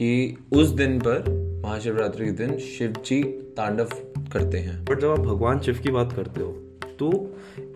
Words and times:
कि 0.00 0.36
उस 0.52 0.68
दिन 0.68 0.98
पर 0.98 1.24
महाशिवरात्रि 1.64 2.24
के 2.24 2.32
दिन 2.32 2.58
शिव 2.58 2.92
जी 3.06 3.22
तांडव 3.56 3.88
करते 4.32 4.58
हैं। 4.58 4.84
बट 4.84 5.00
जब 5.00 5.10
आप 5.10 5.18
भगवान 5.20 5.60
शिव 5.60 5.80
की 5.82 5.90
बात 5.90 6.12
करते 6.12 6.40
हो 6.40 6.52
तो 7.00 7.10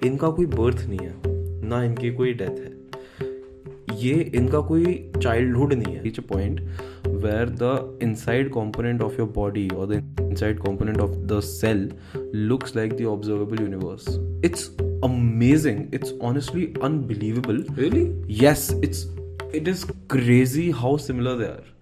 इनका 0.07 0.29
कोई 0.29 0.47
बर्थ 0.47 0.87
नहीं 0.89 0.99
है 0.99 1.15
ना 1.69 1.83
इनकी 1.85 2.11
कोई 2.11 2.33
डेथ 2.33 2.61
है। 2.61 2.73
ये 3.99 4.15
इनका 4.35 4.61
कोई 4.61 4.85
चाइल्डहुड 5.23 5.73
नहीं 5.73 5.95
है। 5.97 6.07
Each 6.09 6.21
point 6.21 6.61
where 7.07 7.51
the 7.63 7.99
inside 8.03 8.51
component 8.51 9.03
of 9.03 9.19
your 9.19 9.29
body 9.35 9.69
और 9.69 9.87
the 9.87 10.17
inside 10.21 10.59
component 10.59 11.01
of 11.01 11.11
the 11.11 11.41
cell 11.41 11.89
looks 12.35 12.77
like 12.77 12.97
the 12.97 13.05
observable 13.05 13.63
universe 13.63 14.09
it's 14.45 14.69
amazing 15.05 15.95
it's 15.95 16.15
honestly 16.23 16.73
unbelievable 16.83 17.65
really 17.79 18.07
yes 18.43 18.67
it's 18.81 19.07
it 19.61 19.73
is 19.77 19.87
crazy 20.17 20.67
how 20.83 20.97
similar 21.11 21.39
they 21.43 21.53
are. 21.53 21.74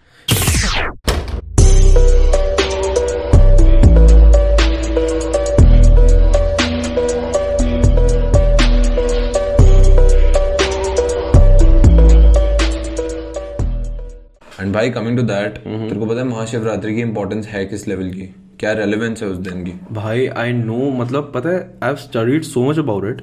भाई 14.73 14.91
coming 14.91 15.17
to 15.17 15.23
that 15.23 15.57
तेरे 15.59 15.97
को 15.97 16.07
पता 16.07 16.21
है 16.21 16.25
महाशिवरात्रि 16.25 16.95
की 16.95 17.01
importance 17.01 17.47
है 17.47 17.65
किस 17.67 17.87
level 17.89 18.11
की? 18.11 18.23
क्या 18.61 18.73
रेलेवेंस 18.73 19.23
है 19.23 19.29
उस 19.29 19.39
दिन 19.39 19.65
की? 19.65 19.73
भाई 19.93 20.27
आई 20.27 20.53
नो 20.53 20.91
मतलब 20.93 21.31
पता 21.35 21.51
है 21.51 21.59
I 21.59 21.89
have 21.89 21.97
studied 21.97 22.43
so 22.43 22.63
much 22.65 22.79
about 22.79 23.05
it 23.09 23.23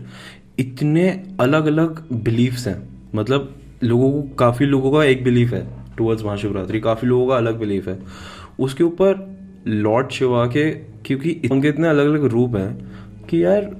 इतने 0.59 1.09
अलग 1.40 1.66
अलग 1.66 2.04
बिलीफ्स 2.23 2.67
हैं। 2.67 2.77
मतलब 3.16 3.55
लोगों 3.84 4.12
को 4.12 4.21
काफ़ी 4.35 4.66
लोगों 4.66 4.91
का 4.91 5.04
एक 5.04 5.23
बिलीफ 5.23 5.54
है 5.54 5.66
टुवर्ड्स 5.98 6.23
महाशिवरात्रि। 6.23 6.80
काफ़ी 6.80 7.07
लोगों 7.07 7.27
का 7.27 7.38
अलग 7.38 7.59
बिलीफ 7.59 7.88
है। 7.88 7.99
उसके 8.59 8.84
ऊपर 8.84 9.27
लॉर्ड 9.68 10.09
शिवा 10.09 10.45
के 10.48 10.70
क्योंकि 11.05 11.40
उनके 11.51 11.68
इतने 11.68 11.88
अलग 11.88 12.05
अलग 12.05 12.26
रूप 12.26 12.55
हैं 12.55 13.26
कि 13.29 13.43
यार 13.43 13.71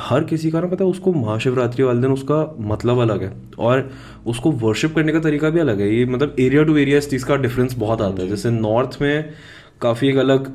हर 0.00 0.24
किसी 0.24 0.50
का 0.50 0.60
ना 0.60 0.66
पता 0.66 0.84
है 0.84 0.90
उसको 0.90 1.12
महाशिवरात्रि 1.12 1.84
वाले 1.84 2.00
दिन 2.00 2.12
उसका 2.12 2.56
मतलब 2.60 2.98
अलग 2.98 3.22
है। 3.22 3.32
और 3.58 3.90
उसको 4.26 4.50
वर्शिप 4.50 4.94
करने 4.94 5.12
का 5.12 5.20
तरीका 5.20 5.50
भी 5.50 5.60
अलग 5.60 5.80
है। 5.80 5.94
ये 5.94 6.04
मतलब 6.04 6.36
एरिया 6.40 6.62
टू 6.64 6.76
एरिया 6.76 6.98
इस 6.98 7.10
चीज़ 7.10 7.24
का 7.24 7.36
डिफरेंस 7.36 7.74
बहुत 7.78 8.02
आता 8.02 8.22
है। 8.22 8.28
जैसे 8.28 8.50
नॉर्थ 8.50 8.98
में 9.02 9.30
काफ़ी 9.80 10.08
एक 10.08 10.16
अलग 10.16 10.46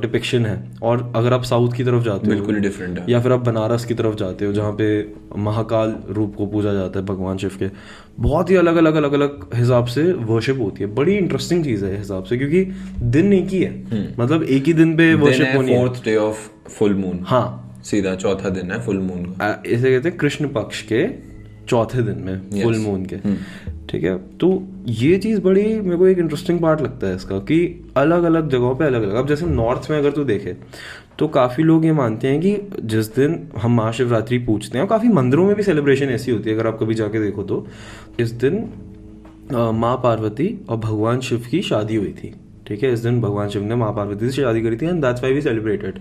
डिपिक्शन 0.00 0.46
है। 0.46 0.70
और 0.82 1.12
अगर 1.16 1.32
आप 1.32 1.42
साउथ 1.42 1.72
की 1.72 1.84
तरफ़ 1.84 2.02
जाते 2.02 2.26
हो 2.26 2.32
बिल्कुल 2.34 2.60
डिफरेंट 2.60 2.98
है। 2.98 3.04
या 3.10 3.20
फिर 3.20 3.32
आप 3.32 3.40
बनारस 3.40 3.84
की 3.84 3.94
तरफ़ 3.94 4.14
जाते 4.14 4.44
हो 4.44 4.52
जहाँ 4.52 4.72
पे 4.72 4.86
महाकाल 5.38 5.94
रूप 6.10 6.34
को 6.34 6.46
पूजा 6.46 6.72
जाता 6.72 7.00
है 7.00 7.06
भगवान 7.06 7.36
शिव 7.38 7.50
के 7.58 7.68
बहुत 8.20 8.50
ही 8.50 8.56
अलग 8.56 8.76
अलग 8.76 8.94
अलग 8.94 9.12
अलग 9.12 9.48
हिसाब 9.54 9.86
से 9.86 10.12
वर्शिप 10.12 10.60
होती 10.60 10.84
है। 10.84 10.94
बड़ी 10.94 11.16
इंटरेस्टिंग 11.16 11.64
चीज़ 11.64 11.84
है 11.84 11.96
हिसाब 11.98 12.24
से 12.24 12.38
क्योंकि 12.38 12.64
दिन 13.02 13.32
एक 13.32 13.48
ही 13.48 13.62
है। 13.62 14.14
मतलब 14.18 14.42
एक 14.42 14.64
ही 14.64 14.72
दिन 14.72 14.96
पे 14.96 15.14
वर्शिप 15.14 15.52
होनी 15.56 15.72
है। 15.72 15.78
Fourth 15.78 16.04
day 16.04 16.16
of 16.16 16.48
full 16.68 16.94
moon 16.94 17.20
हाँ। 17.22 17.61
सीधा 17.84 18.14
चौथा 18.14 18.48
दिन 18.50 18.70
है 18.70 18.80
फुल 18.82 18.98
मून 19.00 19.24
का। 19.24 19.62
इसे 19.66 19.90
कहते 19.90 20.08
हैं 20.08 20.18
कृष्ण 20.18 20.48
पक्ष 20.48 20.82
के 20.82 21.06
चौथे 21.68 22.02
दिन 22.02 22.18
में 22.18 22.62
फुल 22.62 22.78
मून 22.78 23.04
के। 23.06 23.16
ठीक 23.88 24.04
है? 24.04 24.16
तो 24.38 24.48
ये 24.88 25.16
चीज़ 25.18 25.40
बड़ी 25.40 25.62
मेरे 25.80 25.96
को 25.96 26.06
एक 26.06 26.18
इंटरेस्टिंग 26.18 26.60
पार्ट 26.60 26.80
लगता 26.80 27.06
है 27.06 27.16
इसका 27.16 27.38
कि 27.40 27.58
अलग 27.96 28.22
अलग 28.22 28.48
जगहों 28.50 28.74
पे 28.76 28.84
अलग 28.84 29.02
अलग 29.02 29.14
अब 29.14 29.28
जैसे 29.28 29.46
नॉर्थ 29.46 29.90
में 29.90 29.98
अगर 29.98 30.10
तू 30.10 30.24
देखे 30.24 30.56
तो 31.18 31.28
काफ़ी 31.28 31.64
लोग 31.64 31.84
ये 31.84 31.92
मानते 31.92 32.28
हैं 32.28 32.40
कि 32.40 32.56
जिस 32.84 33.14
दिन 33.16 33.38
हम 33.62 33.76
महाशिवरात्रि 33.76 34.38
पूछते 34.38 34.78
हैं 34.78 34.84
और 34.84 34.88
काफ़ी 34.90 35.08
मंदिरों 35.08 35.44
में 35.46 35.54
भी 35.56 35.62
सेलिब्रेशन 35.62 36.10
ऐसी 36.10 36.32
होती 36.32 36.50
है 36.50 36.56
अगर 36.56 36.66
आप 36.66 36.78
कभी 36.80 36.94
जाके 36.94 37.20
देखो 37.20 37.42
तो। 37.42 37.66
इस 38.20 38.30
दिन 38.44 38.56
माँ 39.52 39.96
पार्वती 40.02 40.48
और 40.68 40.76
भगवान 40.78 41.20
शिव 41.20 41.46
की 41.50 41.62
शादी 41.62 41.96
हुई 41.96 42.12
थी। 42.12 42.34
ठीक 42.66 42.82
है? 42.82 42.92
इस 42.92 43.00
दिन 43.00 43.20
भगवान 43.20 43.48
शिव 43.48 43.62
ने 43.62 43.74
माँ 43.74 43.92
पार्वती 43.92 44.30
से 44.30 44.42
शादी 44.42 44.62
करी 44.62 44.76
थी 44.76 44.86
and 44.86 45.02
that's 45.04 45.22
why 45.22 45.32
we 45.32 45.40
celebrated 45.40 45.98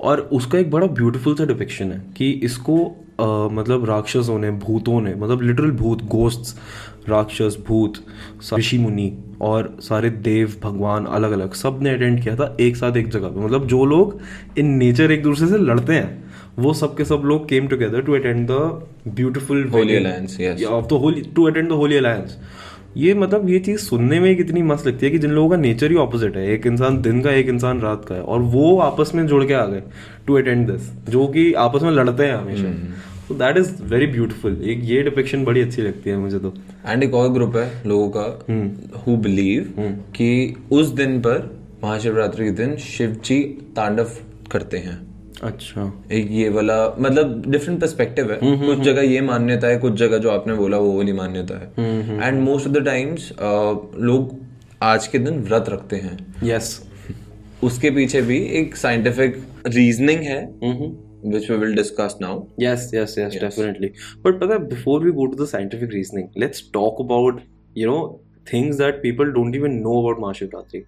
और 0.00 0.20
उसका 0.20 0.58
एक 0.58 0.70
बड़ा 0.70 0.86
ब्यूटीफुल 0.86 1.34
सा 1.34 1.44
डिपिक्शन 1.44 1.92
है 1.92 2.02
कि 2.16 2.30
इसको 2.30 2.96
अ, 3.20 3.48
मतलब 3.52 3.84
राक्षसों 3.84 4.38
ने 4.38 4.50
भूतों 4.50 5.00
ने 5.00 5.14
मतलब 5.14 5.42
लिटरल 5.42 5.70
भूत 5.70 6.04
गोस्ट्स 6.04 6.56
राक्षस 7.08 7.56
भूत 7.68 7.94
ऋषि 8.54 8.78
मुनि 8.78 9.18
और 9.40 9.76
सारे 9.80 10.10
देव 10.10 10.54
भगवान 10.64 11.04
अलग 11.04 11.32
अलग 11.32 11.52
सबने 11.52 11.90
अटेंड 11.90 12.22
किया 12.22 12.36
था 12.36 12.56
एक 12.60 12.76
साथ 12.76 12.96
एक 12.96 13.08
जगह 13.08 13.28
पे। 13.28 13.40
मतलब 13.40 13.66
जो 13.66 13.84
लोग 13.84 14.20
इन 14.58 14.66
नेचर 14.66 15.12
एक 15.12 15.22
दूसरे 15.22 15.46
से 15.48 15.58
लड़ते 15.58 15.92
हैं 15.92 16.24
वो 16.58 16.72
सब 16.74 16.96
के 16.96 17.04
सब 17.04 17.22
लोग 17.24 17.48
came 17.48 17.66
together 17.68 18.02
to 18.02 18.14
attend 18.14 18.46
the 18.50 18.86
beautiful 19.08 19.64
Holy 19.64 19.96
Alliance, 20.02 20.58
yes. 20.58 20.64
Of 20.64 20.86
the 20.86 20.92
holy 20.92 21.20
to 21.20 21.44
attend 21.44 21.68
the 21.68 21.72
holy 21.72 21.96
alliance 21.96 22.38
ये 22.96 23.14
मतलब 23.14 23.48
ये 23.50 23.58
चीज़ 23.58 23.80
सुनने 23.80 24.18
में 24.20 24.34
कितनी 24.36 24.62
मस्त 24.62 24.86
लगती 24.86 25.06
है 25.06 25.10
कि 25.12 25.18
जिन 25.18 25.30
लोगों 25.30 25.50
का 25.50 25.56
नेचर 25.56 25.90
ही 25.90 25.96
ऑपोजिट 25.98 26.36
है 26.36 26.46
एक 26.50 26.66
इंसान 26.66 27.00
दिन 27.02 27.20
का 27.22 27.30
एक 27.30 27.48
इंसान 27.48 27.80
रात 27.80 28.04
का 28.04 28.14
है 28.14 28.20
और 28.22 28.40
वो 28.52 28.78
आपस 28.80 29.10
में 29.14 29.26
जुड़ 29.26 29.44
के 29.44 29.54
आ 29.54 29.64
गए 29.66 29.82
टू 30.26 30.36
अटेंड 30.38 30.70
दिस 30.70 30.90
जो 31.10 31.26
कि 31.26 31.52
आपस 31.54 31.82
में 31.82 31.90
लड़ते 31.90 32.26
हैं 32.26 32.34
हमेशा। 32.34 32.72
तो 33.28 33.34
दैट 33.34 33.56
इज़ 33.56 33.72
वेरी 33.84 34.06
ब्यूटीफुल 34.06 34.60
एक 34.62 34.80
ये 34.84 35.02
डिपिक्शन 35.02 35.44
बड़ी 35.44 35.60
अच्छी 35.60 35.82
लगती 35.82 36.10
है 36.10 36.16
मुझे 36.16 36.38
तो। 36.38 36.54
एंड 36.86 37.02
एक 37.02 37.14
और 37.14 37.28
ग्रुप 37.28 37.56
है 37.56 37.70
लोगों 37.86 38.10
का 38.16 39.00
हु 39.00 39.16
बिलीव 39.16 39.74
कि 40.16 40.54
उस 40.72 40.88
दिन 40.94 41.18
पर 41.20 41.50
महाशिवरात्रि 41.84 42.44
के 42.44 42.50
दिन 42.52 42.76
शिव 42.76 43.16
जी 43.24 43.42
तांडव 43.76 44.10
करते 44.50 44.78
हैं। 44.78 44.98
अच्छा। 45.44 45.82
एक 46.12 46.30
ये 46.30 46.48
वाला 46.48 46.76
मतलब 46.98 47.42
डिफरेंट 47.46 47.80
पर्सपेक्टिव 47.80 48.32
है। 48.32 48.38
कुछ 48.42 48.78
जगह 48.78 49.02
ये 49.02 49.20
मान्यता 49.20 49.68
है 49.68 49.78
कुछ 49.78 49.92
जगह 49.92 50.18
जो 50.18 50.30
आपने 50.30 50.54
बोला 50.54 50.78
वो 50.78 50.96
वाली 50.96 51.12
मान्यता 51.12 51.58
है। 51.58 51.66
And 52.22 52.40
most 52.42 52.66
of 52.66 52.74
the 52.74 52.84
times 52.84 53.30
लोग 53.32 54.34
आज 54.82 55.06
के 55.06 55.18
दिन 55.18 55.38
व्रत 55.40 55.68
रखते 55.68 55.96
हैं। 55.96 56.16
Yes 56.44 56.80
yes. 56.80 57.64
उसके 57.64 57.90
पीछे 57.90 58.22
भी 58.22 58.38
एक 58.60 58.76
साइंटिफिक 58.76 59.36
रीजनिंग 59.66 60.22
है 60.22 60.40
which 61.26 61.50
we 61.50 61.56
will 61.56 61.74
discuss 61.74 62.16
now 62.20 62.42
yes 62.62 62.88
yes 62.94 63.14
yes 63.18 63.38
definitely. 63.44 63.90
But 64.24 64.40
pata 64.40 64.58
before 64.74 64.98
we 65.06 65.14
go 65.20 65.30
to 65.30 65.42
the 65.42 65.46
scientific 65.52 65.94
reasoning 65.98 66.26
let's 66.44 66.66
talk 66.74 67.06
about 67.06 67.40
you 67.82 67.92
know 67.92 68.02
things 68.50 68.82
that 68.82 69.00
people 69.02 69.30
don't 69.36 69.54
even 69.60 69.78
know 69.84 69.94
about 70.00 70.20
Mahashivratri 70.22 70.80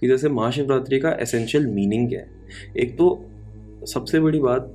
कि 0.00 0.08
जैसे 0.08 0.28
महाशिवरात्रि 0.28 0.98
का 1.00 1.16
essential 1.20 1.66
meaning 1.66 2.08
क्या 2.08 2.20
है? 2.20 2.26
एक 2.76 2.96
तो 2.98 3.06
सबसे 3.86 4.20
बड़ी 4.20 4.38
बात 4.38 4.72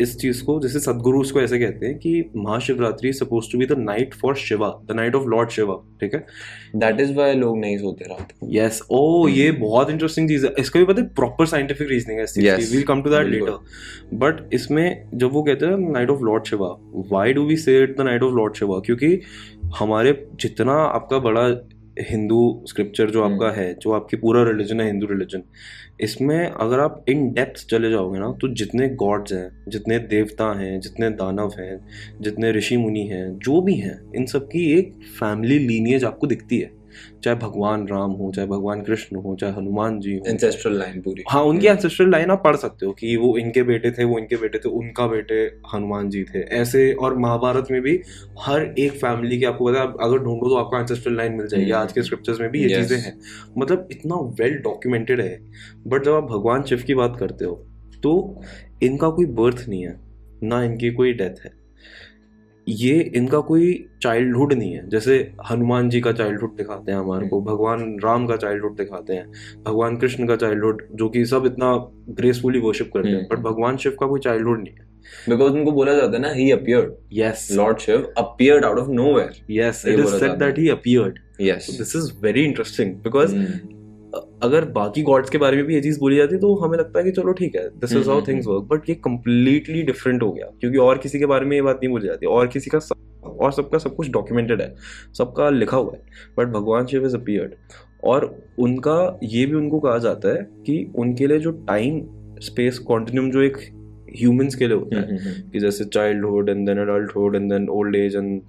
इस 0.00 0.16
चीज़ 0.18 0.42
को 0.44 0.58
जैसे 0.60 0.78
सदगुरु 0.80 1.20
उसको 1.20 1.40
ऐसे 1.40 1.58
कहते 1.58 1.86
हैं 1.86 1.98
कि 1.98 2.30
Mahashivratri 2.36 3.12
supposed 3.12 3.50
to 3.52 3.58
be 3.58 3.66
the 3.66 3.72
night 3.78 4.14
for 4.14 4.34
Shiva 4.36 4.68
the 4.86 4.92
night 4.92 5.14
of 5.14 5.26
lord 5.28 5.50
Shiva 5.50 5.74
ठीक 6.00 6.14
है? 6.14 6.26
दैट 6.76 7.00
इज़ 7.00 7.12
वाई 7.12 7.34
लोग 7.34 7.58
नहीं 7.58 7.76
सोते 7.78 8.04
रात 8.04 8.32
यस 8.44 8.80
ओ 8.90 9.28
ये 9.28 9.50
बहुत 9.52 9.90
इंटरेस्टिंग 9.90 10.28
चीज़ 10.28 10.46
है। 10.46 10.52
इसका 10.58 10.80
भी 10.80 10.86
पता 10.86 11.02
है 11.02 11.08
प्रॉपर 11.08 11.46
साइंटिफिक 11.46 11.88
रीजनिंग 11.88 12.18
है 12.18 12.24
इस 12.24 12.34
चीज़ 12.34 12.56
की। 12.56 12.76
We'll 12.76 12.82
come 12.82 13.02
to 13.02 13.10
that 13.10 13.26
later 13.26 14.16
but 14.16 14.54
इसमें 14.54 15.08
जब 15.14 15.32
वो 15.32 15.42
कहते 15.42 15.66
हैं 15.66 15.92
night 15.92 16.10
of 16.10 16.20
lord 16.20 16.44
Shiva 16.44 16.68
why 16.94 17.32
do 17.32 17.46
we 17.46 17.56
say 17.56 17.82
it 17.82 17.96
the 17.98 18.00
night 18.00 18.22
of 18.22 18.34
lord 18.34 18.54
Shiva 18.54 18.78
क्योंकि 18.78 19.20
हमारे 19.78 20.26
जितना 20.40 20.72
आपका 20.72 21.18
बड़ा 21.18 21.48
हिंदू 22.00 22.64
स्क्रिप्चर 22.68 23.10
जो 23.10 23.22
आपका 23.22 23.50
है 23.50 23.72
जो 23.74 23.92
आपकी 23.92 24.16
पूरा 24.16 24.42
रिलीजन 24.42 24.80
है 24.80 24.86
हिंदू 24.86 25.06
रिलीजन 25.06 25.42
इसमें 26.00 26.46
अगर 26.46 26.80
आप 26.80 27.04
इन 27.08 27.32
डेप्थ 27.32 27.66
चले 27.68 27.90
जाओगे 27.90 28.18
ना 28.18 28.30
तो 28.32 28.48
जितने 28.54 28.88
गॉड्स 28.88 29.32
हैं 29.32 29.64
जितने 29.68 29.98
देवता 29.98 30.52
हैं 30.58 30.80
जितने 30.80 31.10
दानव 31.10 31.52
हैं 31.58 31.78
जितने 32.20 32.52
ऋषि 32.52 32.76
मुनि 32.76 33.06
हैं 33.06 33.38
जो 33.38 33.60
भी 33.60 33.74
हैं 33.74 33.98
इन 34.16 34.26
सब 34.26 34.48
की 34.48 34.64
एक 34.78 34.92
फैमिली 35.20 35.58
लीनियज 35.58 36.04
आपको 36.04 36.26
दिखती 36.26 36.58
है। 36.58 36.70
चाहे 37.24 37.36
भगवान 37.36 37.86
राम 37.88 38.10
हो 38.12 38.30
चाहे 38.32 38.48
भगवान 38.48 38.82
कृष्ण 38.82 39.16
हो 39.16 39.34
चाहे 39.40 39.52
हनुमान 39.52 39.98
जी 40.00 40.14
हो। 40.14 40.24
एंसेस्ट्रल 40.26 40.78
लाइन 40.78 41.00
पूरी। 41.00 41.24
हाँ 41.30 41.42
उनकी 41.44 41.66
एंसेस्ट्रल 41.66 42.10
लाइन 42.10 42.30
आप 42.30 42.42
पढ़ 42.44 42.56
सकते 42.56 42.86
हो 42.86 42.92
कि 42.92 43.16
वो 43.16 43.36
इनके 43.38 43.62
बेटे 43.62 43.90
थे 43.90 44.04
वो 44.04 44.18
इनके 44.18 44.36
बेटे 44.36 44.58
थे 44.58 44.68
उनका 44.70 45.06
बेटे 45.06 45.40
हनुमान 45.74 46.08
जी 46.10 46.22
थे। 46.24 46.42
ऐसे 46.54 46.92
और 46.94 47.16
महाभारत 47.18 47.68
में 47.70 47.80
भी 47.82 47.98
हर 48.40 48.62
एक 48.78 48.92
फैमिली 48.94 49.38
की 49.38 49.44
आपको 49.44 49.66
पता 49.66 49.80
है 49.80 49.86
अगर 50.02 50.18
ढूंढो 50.18 50.48
तो 50.48 50.56
आपको 50.56 50.78
एंसेस्ट्रल 50.78 51.16
लाइन 51.16 51.32
मिल 51.32 51.46
जाएगी। 51.46 51.64
हम्म। 51.64 51.80
आज 51.80 51.92
के 51.92 52.02
स्क्रिप्चर्स 52.02 52.40
में 52.40 52.50
भी 52.50 52.62
ये. 52.62 52.68
चीज़ें 52.70 52.98
हैं। 52.98 53.18
मतलब 53.58 53.88
इतना 53.90 54.20
वेल 54.40 54.58
डॉक्यूमेंटेड 54.62 55.20
है। 55.20 55.38
बट 55.86 56.04
जब 56.04 56.12
आप 56.12 56.24
भगवान 56.30 56.62
शिव 56.62 56.82
की 56.86 56.94
बात 56.94 57.16
करते 57.20 57.44
हो 57.44 57.54
तो 58.02 58.40
इनका 58.82 59.08
कोई 59.10 59.26
बर्थ 59.34 59.64
नहीं 59.68 59.82
है 59.82 59.98
ना 60.42 60.62
इनकी 60.64 60.90
कोई 60.92 61.12
डेथ 61.12 61.44
है। 61.44 61.52
ये 62.68 62.98
इनका 63.16 63.38
कोई 63.40 63.72
चाइल्डहुड 64.02 64.52
नहीं 64.52 64.72
है। 64.72 64.88
जैसे 64.88 65.16
हनुमान 65.50 65.88
जी 65.90 66.00
का 66.00 66.12
चाइल्डहुड 66.12 66.56
दिखाते 66.56 66.92
हैं 66.92 66.98
हमारे 66.98 67.28
को 67.28 67.40
भगवान 67.42 67.98
राम 68.04 68.26
का 68.26 68.36
चाइल्डहुड 68.36 68.76
दिखाते 68.76 69.14
हैं 69.14 69.26
भगवान 69.66 69.96
कृष्ण 69.96 70.26
का 70.26 70.36
चाइल्डहुड 70.36 70.82
जो 70.94 71.08
कि 71.08 71.24
सब 71.26 71.46
इतना 71.46 71.74
ग्रेसफुली 72.10 72.60
वर्शिप 72.60 72.90
करते 72.94 73.08
हैं 73.08 73.16
हम्म। 73.16 73.34
बट 73.34 73.42
भगवान 73.44 73.76
शिव 73.76 73.96
का 74.00 74.06
कोई 74.06 74.20
चाइल्डहुड 74.20 74.62
नहीं 74.62 74.74
है। 74.74 74.92
बिकॉज़ 75.28 75.52
उनको 75.52 75.72
बोला 75.72 75.94
जाता 75.94 76.16
है 76.16 76.22
ना 76.22 76.32
he 76.32 76.50
appeared 76.50 76.92
yes 77.12 77.48
lord 77.52 77.78
Shiv 77.78 78.12
appeared 78.18 78.64
out 78.64 78.78
of 78.78 78.88
nowhere 78.90 79.44
yes 79.50 79.84
it 79.86 80.00
is 80.00 80.16
said 80.16 80.38
that 80.38 80.58
he. 80.58 80.68
Appeared 80.68 81.18
yes 81.40 81.70
this 81.78 81.96
is 81.96 82.12
very 82.22 82.44
interesting 82.44 82.94
because. 82.94 83.34
अगर 84.42 84.64
बाकी 84.72 85.02
गॉड्स 85.02 85.30
के 85.30 85.38
बारे 85.38 85.56
में 85.56 85.66
भी 85.66 85.74
ये 85.74 85.80
चीज़ 85.80 85.98
बोली 86.00 86.16
जाती 86.16 86.34
है 86.34 86.40
तो 86.40 86.54
हमें 86.56 86.76
लगता 86.78 86.98
है 86.98 87.04
कि 87.04 87.10
चलो 87.12 87.32
ठीक 87.32 87.56
है 87.56 87.68
this 87.70 87.92
is 87.92 88.08
how 88.08 88.16
hmm, 88.16 88.26
things 88.28 88.46
work 88.46 88.64
but 88.64 88.88
ये 88.88 88.94
कम्प्लीटली 89.04 89.82
डिफरेंट 89.82 90.22
हो 90.22 90.30
गया 90.32 90.46
क्योंकि 90.60 90.78
और 90.78 90.98
किसी 90.98 91.18
के 91.18 91.26
बारे 91.26 91.46
में 91.46 91.56
ये 91.56 91.62
बात 91.62 91.76
नहीं 91.76 91.90
बोली 91.90 92.06
जाती 92.06 92.26
और 92.28 92.46
किसी 92.46 92.70
का 92.70 92.78
सब, 92.80 92.96
और 93.24 93.52
सबका 93.52 93.78
सब 93.78 93.96
कुछ 93.96 94.10
डॉक्यूमेंटेड 94.10 94.62
है 94.62 94.74
सबका 95.18 95.48
लिखा 95.50 95.76
हुआ 95.76 95.92
है 95.94 96.02
बट 96.38 96.52
भगवान 96.52 96.86
शिव 96.86 97.06
इज़ 97.06 97.16
अपीयर्ड 97.16 97.54
और 98.04 98.24
उनका 98.58 98.98
ये 99.24 99.46
भी 99.46 99.54
उनको 99.54 99.80
कहा 99.80 99.98
जाता 99.98 100.28
है 100.28 100.42
कि 100.66 100.84
उनके 100.96 101.26
लिए 101.26 101.38
जो 101.38 101.50
टाइम 101.68 102.02
स्पेस 102.40 102.78
कॉन्टिन्यूम 102.86 103.30
जो 103.30 103.42
एक 103.42 103.56
ह्यूमंस 104.16 104.54
के 104.54 104.66
लिए 104.66 104.76
होता 104.76 105.00
है 105.00 105.34
कि 105.52 105.60
जैसे 105.60 105.84
childhood 105.84 106.48
and 106.48 106.66
then 106.66 106.78
adulthood 106.78 107.36
and 107.36 107.50
then 107.52 107.68
old 107.68 107.96
age 107.96 108.16
and 108.16 108.40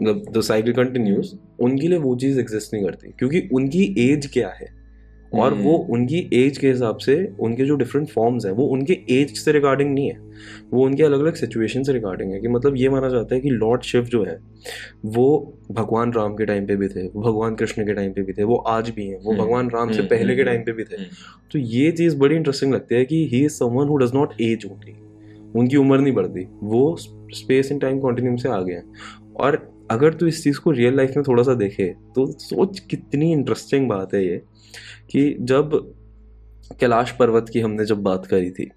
the 0.00 0.40
cycle 0.40 0.72
continues 0.72 1.32
उनके 1.60 1.88
लिए 1.88 1.98
वो 1.98 2.16
चीज़ 2.16 2.40
एग्जिस्ट 2.40 2.74
नहीं 2.74 2.84
करती 2.84 3.12
क्योंकि 3.18 3.48
उनकी 3.52 3.94
एज 4.02 4.26
क्या 4.32 4.48
है? 4.50 4.74
और 5.34 5.54
वो 5.54 5.72
उनकी 5.90 6.18
एज 6.34 6.58
के 6.58 6.68
हिसाब 6.68 6.96
से 6.96 7.14
उनके 7.40 7.64
जो 7.64 7.74
डिफरेंट 7.76 8.08
फॉर्म्स 8.08 8.44
हैं 8.46 8.52
वो 8.52 8.66
उनके 8.66 8.98
एज 9.10 9.34
से 9.38 9.52
रिगार्डिंग 9.52 9.92
नहीं 9.94 10.08
है। 10.08 10.18
वो 10.72 10.84
उनके 10.84 11.02
अलग 11.02 11.20
अलग 11.20 11.34
सिचुएशन 11.34 11.82
से 11.82 11.92
रिगार्डिंग 11.92 12.32
है 12.32 12.40
कि 12.40 12.48
मतलब 12.48 12.76
ये 12.76 12.88
माना 12.88 13.08
जाता 13.08 13.34
है 13.34 13.40
कि 13.40 13.50
लॉर्ड 13.50 13.82
शिव 13.82 14.04
जो 14.04 14.22
है 14.24 14.38
वो 15.06 15.26
भगवान 15.70 16.12
राम 16.12 16.34
के 16.34 16.46
टाइम 16.46 16.66
पे 16.66 16.76
भी 16.76 16.88
थे 16.88 17.06
वो 17.06 17.22
भगवान 17.22 17.54
कृष्ण 17.54 17.86
के 17.86 17.94
टाइम 17.94 18.12
पे 18.12 18.22
भी 18.22 18.32
थे 18.32 18.44
वो 18.44 18.56
आज 18.68 18.90
भी 18.90 19.06
हैं 19.06 19.18
वो 19.24 19.34
भगवान 19.34 19.70
राम 19.70 19.92
से 19.92 20.02
पहले 20.04 20.36
के 20.36 20.44
टाइम 20.44 20.62
पे 20.62 20.72
भी 20.72 20.84
थे। 20.84 21.02
तो 21.52 21.58
ये 21.58 21.90
चीज़ 21.92 22.16
बड़ी 22.18 22.36
इंटरेस्टिंग 22.36 22.74
लगती 22.74 22.94
है 22.94 23.04
कि 23.04 23.26
he 23.32 23.44
is 23.44 23.52
someone 23.52 23.88
who 23.88 23.96
does 23.96 24.14
not 24.14 24.40
age 24.40 24.66
only 24.66 24.96
उनकी 25.54 25.76
उम्र 25.76 25.98
नहीं 25.98 26.12
बढ़ती 26.12 26.46
वो 26.62 26.96
स्पेस 27.00 27.72
इन 27.72 27.78
टाइम 27.78 28.00
कॉन्टिन्यूम 28.00 28.36
से 28.36 28.48
आ 28.48 28.60
गए 28.60 28.72
हैं। 28.72 28.84
और 29.34 29.64
अगर 29.90 30.14
तू 30.14 30.26
इस 30.26 30.44
चीज़ 30.44 30.60
को 30.60 30.70
रियल 30.70 30.96
लाइफ 30.96 31.12
में 31.16 31.24
थोड़ा 31.28 31.42
सा 31.42 31.54
देखे 31.54 31.86
तो 32.14 32.26
सोच 32.26 32.78
कितनी 32.78 33.32
इंटरेस्टिंग 33.32 33.88
बात 33.88 34.14
है 34.14 34.26
ये 34.26 34.42
कि 35.10 35.36
जब 35.40 35.94
कैलाश 36.80 37.10
पर्वत 37.10 37.48
की 37.48 37.60
हमने 37.60 37.84
जब 37.84 38.02
बात 38.02 38.26
करी 38.26 38.50
थी 38.50 38.70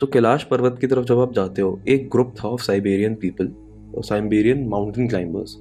तो 0.00 0.06
कैलाश 0.06 0.44
पर्वत 0.44 0.78
की 0.80 0.86
तरफ़ 0.86 1.04
जब 1.04 1.18
आप 1.18 1.34
जाते 1.34 1.62
हो 1.62 1.80
एक 1.88 2.08
ग्रुप 2.08 2.34
था 2.44 2.48
of 2.48 2.62
Siberian 2.62 3.14
people 3.14 3.52
Siberian 3.96 4.68
mountain 4.68 5.08
climbers 5.08 5.56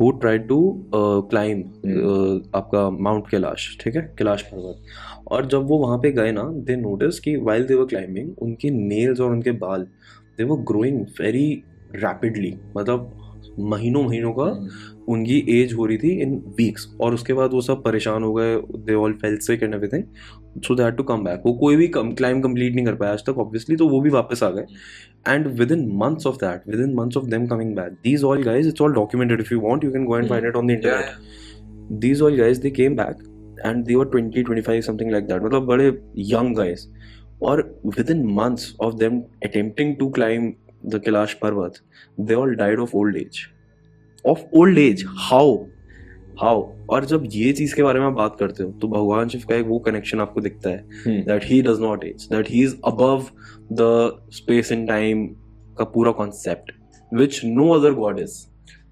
who 0.00 0.10
try 0.10 0.38
to 0.38 0.86
climb 0.94 1.60
आपका 2.54 2.90
माउंट 2.90 3.28
कैलाश 3.30 3.78
ठीक 3.80 3.96
है? 3.96 4.14
कैलाश 4.18 4.42
पर्वत। 4.42 4.82
और 5.28 5.46
जब 5.46 5.66
वो 5.66 5.78
वहाँ 5.78 5.98
पे 5.98 6.12
गए 6.12 6.32
ना 6.32 6.42
दे 6.42 6.76
नोटिस 6.76 7.20
कि 7.20 7.36
वाइल 7.36 7.64
दे 7.64 7.74
वर 7.74 7.84
क्लाइंबिंग 7.84 8.30
उनके 8.38 8.70
नेल्स 8.70 9.20
और 9.20 9.32
उनके 9.32 9.50
बाल 9.50 9.82
they 10.38 10.44
were 10.44 10.56
growing 10.56 11.00
very 11.00 11.62
rapidly 11.94 12.58
मतलब 12.76 13.23
महीनों 13.58 14.02
महीनों 14.02 14.32
का 14.32 14.44
उनकी 15.08 15.38
एज 15.50 15.72
हो 15.72 15.86
रही 15.86 15.98
थी 15.98 16.10
इन 16.22 16.34
वीक्स 16.58 16.86
और 17.00 17.14
उसके 17.14 17.32
बाद 17.32 17.52
वो 17.52 17.60
सब 17.60 17.82
परेशान 17.82 18.22
हो 18.22 18.32
गए 18.34 18.56
they 18.86 18.94
all 18.94 19.12
fell 19.12 19.36
sick 19.38 19.62
and 19.62 19.74
everything 19.74 20.60
so 20.64 20.74
that 20.74 20.96
to 20.96 21.02
come 21.02 21.24
back 21.24 21.42
वो 21.46 21.52
कोई 21.52 21.76
भी 21.76 21.90
क्लाइम 21.96 22.40
कंप्लीट 22.40 22.74
नहीं 22.74 22.84
कर 22.86 22.94
पाया 22.94 23.12
आज 23.12 23.24
तक 23.26 23.38
ऑब्वियसली 23.38 23.76
तो 23.76 23.88
वो 23.88 24.00
भी 24.00 24.10
वापस 24.10 24.42
आ 24.42 24.50
गए. 24.50 24.66
And 25.28 25.46
within 25.72 25.88
months 25.96 26.26
of 26.26 26.36
that 26.36 26.68
within 26.80 26.94
months 26.94 27.16
of 27.16 27.26
them 27.26 27.46
coming 27.46 27.74
back 27.76 27.92
these 28.04 28.24
all 28.24 28.42
guys 28.42 28.68
it's 28.68 28.82
all 28.82 28.94
documented 28.94 29.40
if 29.40 29.54
you 29.54 29.60
want 29.60 29.84
you 29.84 29.92
can 29.92 30.04
go 30.04 30.18
and 30.18 30.28
find 30.28 30.46
it 30.46 30.56
on 30.56 30.66
the 30.66 30.70
internet 30.70 32.00
these 32.00 32.22
all 32.22 32.36
guys 32.36 32.60
they 32.60 32.70
came 32.70 32.96
back 32.96 33.22
and 33.66 33.84
they 33.84 33.94
were 33.94 34.10
20 34.16 34.44
25 34.50 34.82
something 34.82 35.10
like 35.12 35.24
that 35.24 35.42
मतलब 35.42 35.66
बड़े 35.66 35.86
young 36.16 36.56
guys 36.56 36.86
और 37.42 37.62
within 38.10 38.24
months 38.34 38.74
of 38.80 38.94
them 38.94 39.20
attempting 39.44 39.96
to 39.96 40.08
climb 40.10 40.52
the 40.86 41.00
Kailash 41.04 41.34
Parvat 41.42 41.80
they 42.20 42.34
all 42.34 42.54
died 42.54 42.80
of 42.80 42.96
old 42.96 43.16
age 43.16 43.46
of 44.24 44.42
old 44.54 44.78
age 44.78 45.04
how 45.20 45.56
how 46.40 46.62
और 46.90 47.04
जब 47.04 47.24
ये 47.32 47.52
चीज़ 47.52 47.74
के 47.76 47.82
बारे 47.82 48.00
में 48.00 48.14
बात 48.14 48.36
करते 48.40 48.62
हो 48.62 48.70
तो 48.72 48.88
भगवान 48.88 49.28
शिव 49.28 49.42
का 49.48 49.54
एक 49.56 49.66
वो 49.66 49.78
कनेक्शन 49.78 50.20
आपको 50.20 50.40
दिखता 50.40 50.70
है 50.70 51.22
that 51.24 51.44
he 51.44 51.60
does 51.62 51.80
not 51.80 52.04
age 52.04 52.28
that 52.32 52.50
he 52.50 52.62
is 52.62 52.74
above 52.84 53.26
the 53.72 54.18
space 54.32 54.72
and 54.72 54.86
time 54.88 55.26
का 55.78 55.84
पूरा 55.94 56.12
concept 56.12 56.72
which 57.12 57.40
no 57.44 57.70
other 57.70 57.92
god 57.94 58.18
is 58.18 58.36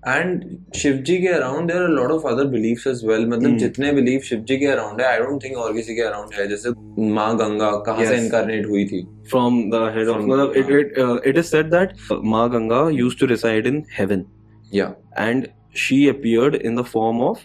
and 0.08 0.44
Shiv 0.76 0.92
ji 0.92 1.18
के 1.18 1.28
around 1.28 1.72
there 1.72 1.82
are 1.82 1.88
lot 1.88 2.10
of 2.10 2.26
other 2.26 2.44
beliefs 2.44 2.86
as 2.86 3.04
well 3.04 3.26
मतलब. 3.26 3.56
जितने 3.56 3.92
belief 3.92 4.22
Shiv 4.22 4.38
ji 4.38 4.56
के 4.56 4.66
around 4.66 5.00
है 5.00 5.06
I 5.06 5.18
don't 5.18 5.44
think 5.44 5.56
और 5.56 5.72
किसी 5.72 5.94
के 5.94 6.00
अराउंड 6.00 6.34
है 6.34 6.48
जैसे 6.48 6.70
माँ 7.12 7.36
गंगा 7.36 7.70
कहाँ 7.86 7.98
yes. 7.98 8.08
से 8.08 8.16
इनकारनेट 8.16 8.66
हुई 8.66 8.84
थी? 8.84 9.02
फ्रॉम 9.30 9.70
द 9.70 9.92
हेड 9.96 10.08
ऑफ़ 10.08 10.18
मतलब 10.18 10.52
it 10.56 10.70
it 10.70 11.22
it 11.26 11.36
is 11.36 11.44
said 11.44 11.66
that 11.66 11.92
Maa 12.24 12.50
Ganga 12.50 12.88
used 12.90 13.20
to 13.20 13.26
reside 13.26 13.66
in 13.66 13.84
heaven 13.98 14.24
या 14.74 14.94
and 15.18 15.46
she 15.76 16.08
appeared 16.08 16.54
in 16.54 16.76
the 16.76 16.82
form 16.82 17.20
of 17.20 17.38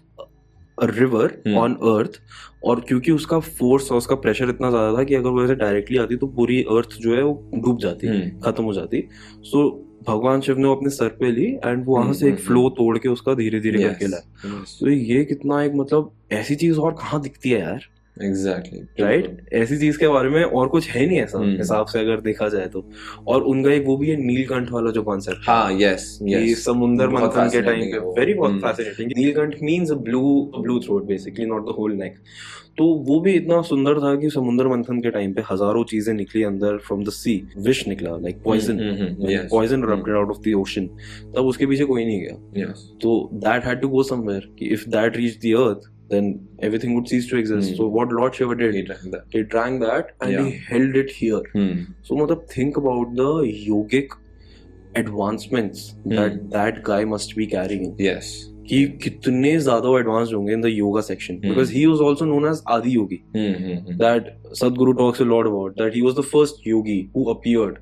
river 0.83 1.42
on 1.57 1.74
earth 1.74 2.21
और 2.63 2.80
क्योंकि 2.80 3.12
उसका 3.12 3.39
फोर्स 3.39 3.92
और 3.92 3.98
उसका 3.98 4.15
प्रेशर 4.15 4.50
इतना 4.50 4.69
ज़्यादा 4.69 4.98
था 4.98 5.03
कि 5.03 5.15
अगर 5.15 5.30
वो 5.30 5.44
ऐसे 5.44 5.56
डायरेक्टली 5.56 5.98
आती 5.98 6.15
तो 6.15 6.27
पूरी 6.27 6.62
अर्थ 6.63 6.98
जो 7.00 7.15
है 7.15 7.24
वो 7.24 7.51
डूब 7.56 7.80
जाती 7.80 8.07
hmm. 8.07 8.45
खत्म 8.45 8.63
हो 8.63 8.74
जाती. 8.74 9.07
सो 9.44 9.69
so, 9.69 9.87
भगवान 10.07 10.42
शिव 10.42 10.57
ने 10.57 10.71
अपने 10.71 10.89
सर 10.89 11.07
पे 11.07 11.31
ली 11.31 11.45
एंड 11.45 11.86
वो 11.86 11.95
वहाँ 11.95 12.13
से 12.13 12.30
एक 12.30 12.39
फ्लो 12.39 12.59
hmm, 12.59 12.69
hmm, 12.69 12.77
तोड़ 12.77 12.98
के 12.98 13.09
उसका 13.09 13.33
धीरे 13.33 13.59
धीरे 13.59 13.80
करके 13.80 14.07
लाया। 14.07 14.48
तो 14.80 14.89
ये 14.89 15.25
कितना 15.25 15.63
एक 15.63 15.71
मतलब 15.75 16.12
ऐसी 16.31 16.56
चीज़ 16.56 16.77
और 16.77 16.92
कहाँ 16.92 17.21
दिखती 17.21 17.50
है 17.50 17.59
यार? 17.59 17.80
एग्जैक्टली 18.24 19.04
राइट 19.04 19.50
ऐसी 19.54 19.78
चीज़ 19.78 19.98
के 20.00 20.08
बारे 20.08 20.30
में 20.30 20.44
और 20.44 20.68
कुछ 20.68 20.90
है 20.90 21.06
नहीं 21.06 21.19
ऐसा 21.19 21.40
hmm. 21.40 21.58
हिसाब 21.58 21.86
से 21.86 22.00
अगर 22.00 22.22
देखा 22.22 22.50
जाए 22.50 22.68
तो। 22.68 22.86
और 23.28 23.44
उनका 23.44 23.72
एक 23.72 23.86
वो 23.86 23.98
भी 23.98 24.10
है 24.10 24.16
नीलकंठ 24.18 24.72
वाला 24.72 24.92
जो 24.92 25.04
कॉन्सेप्ट 25.04 25.50
हाँ 25.50 25.72
यस 25.72 26.19
यस 26.24 26.64
समुंदर 26.66 27.10
मंथन 27.10 27.50
के 27.50 27.62
टाइम 27.62 27.81
पे। 27.92 28.00
वेरी 28.19 28.34
बहुत 28.34 28.62
fascinating 28.62 29.12
Neelkanth 29.18 29.56
means 29.64 29.92
blue 30.04 30.52
blue 30.60 30.80
throat 30.80 31.06
basically 31.08 31.46
not 31.46 31.66
the 31.66 31.75
whole 31.78 31.94
neck 31.94 32.16
तो 32.78 32.86
वो 33.06 33.19
भी 33.19 33.31
इतना 33.34 33.62
सुंदर 33.62 34.00
था 34.00 34.16
कि 34.16 34.30
समुद्र 34.30 34.68
मंथन 34.68 35.00
के 35.02 35.10
टाइम 35.12 35.34
पे 35.34 35.42
हज़ारों 35.42 35.84
चीज़ें 35.84 36.13
निकली 36.13 36.44
अंदर 36.44 36.78
फ्रॉम 36.78 37.04
द 37.04 37.10
सी 37.10 37.42
विश 37.58 37.88
निकला 37.88 38.18
like 38.18 38.42
poison 38.44 38.78
poison 39.52 39.84
erupted 39.84 40.16
out 40.16 40.30
of 40.30 40.38
the 40.40 40.54
ocean 40.58 40.88
तब 41.36 41.46
उसके 41.46 41.66
पीछे 41.66 41.86
कोई 41.86 42.06
नहीं 42.06 42.22
गया। 42.22 42.72
तो 43.02 43.30
that 43.46 43.66
had 43.66 43.81
to 43.81 43.90
go 43.90 44.04
somewhere 44.04 44.50
कि 44.60 44.66
if 44.66 44.90
that 44.90 45.18
reach 45.18 45.40
the 45.46 45.56
earth 45.60 45.90
then 46.09 46.47
everything 46.61 46.94
would 46.94 47.09
cease 47.09 47.29
to 47.29 47.37
exist. 47.37 47.73
Mm. 47.73 47.76
So 47.76 47.87
what 47.87 48.12
Lord 48.12 48.35
Shiva 48.35 48.55
did, 48.55 48.75
he 48.75 48.82
drank 48.82 49.11
that, 49.12 49.25
he 49.31 49.43
drank 49.43 49.81
that 49.82 50.14
and 50.20 50.32
yeah. 50.32 50.44
he 50.44 50.59
held 50.70 50.97
it 50.97 51.11
here. 51.11 51.43
Mm. 51.55 51.94
So 52.03 52.17
matlab, 52.17 52.49
think 52.49 52.76
about 52.76 53.14
the 53.14 53.32
yogic 53.69 54.17
advancements 54.94 55.94
mm. 56.06 56.17
that 56.17 56.50
that 56.50 56.82
guy 56.82 57.05
must 57.05 57.37
be 57.37 57.47
carrying. 57.59 57.94
Yes. 57.99 58.32
कि 58.69 58.85
कितने 59.03 59.50
ज्यादा 59.61 59.99
advance 59.99 60.32
होंगे 60.32 60.53
in 60.53 60.61
the 60.62 60.67
yoga 60.67 61.00
section 61.00 61.38
because 61.41 61.70
he 61.73 61.85
was 61.87 62.00
also 62.09 62.25
known 62.25 62.47
as 62.50 62.62
Adi 62.70 62.94
Yogi 62.94 63.20
that 64.03 64.29
Sadhguru 64.61 64.93
talks 65.00 65.20
a 65.23 65.25
lot 65.25 65.47
about 65.47 65.73
that 65.79 65.94
he 65.94 66.00
was 66.03 66.14
the 66.19 66.23
first 66.32 66.67
yogi 66.67 66.99
who 67.17 67.25
appeared 67.32 67.79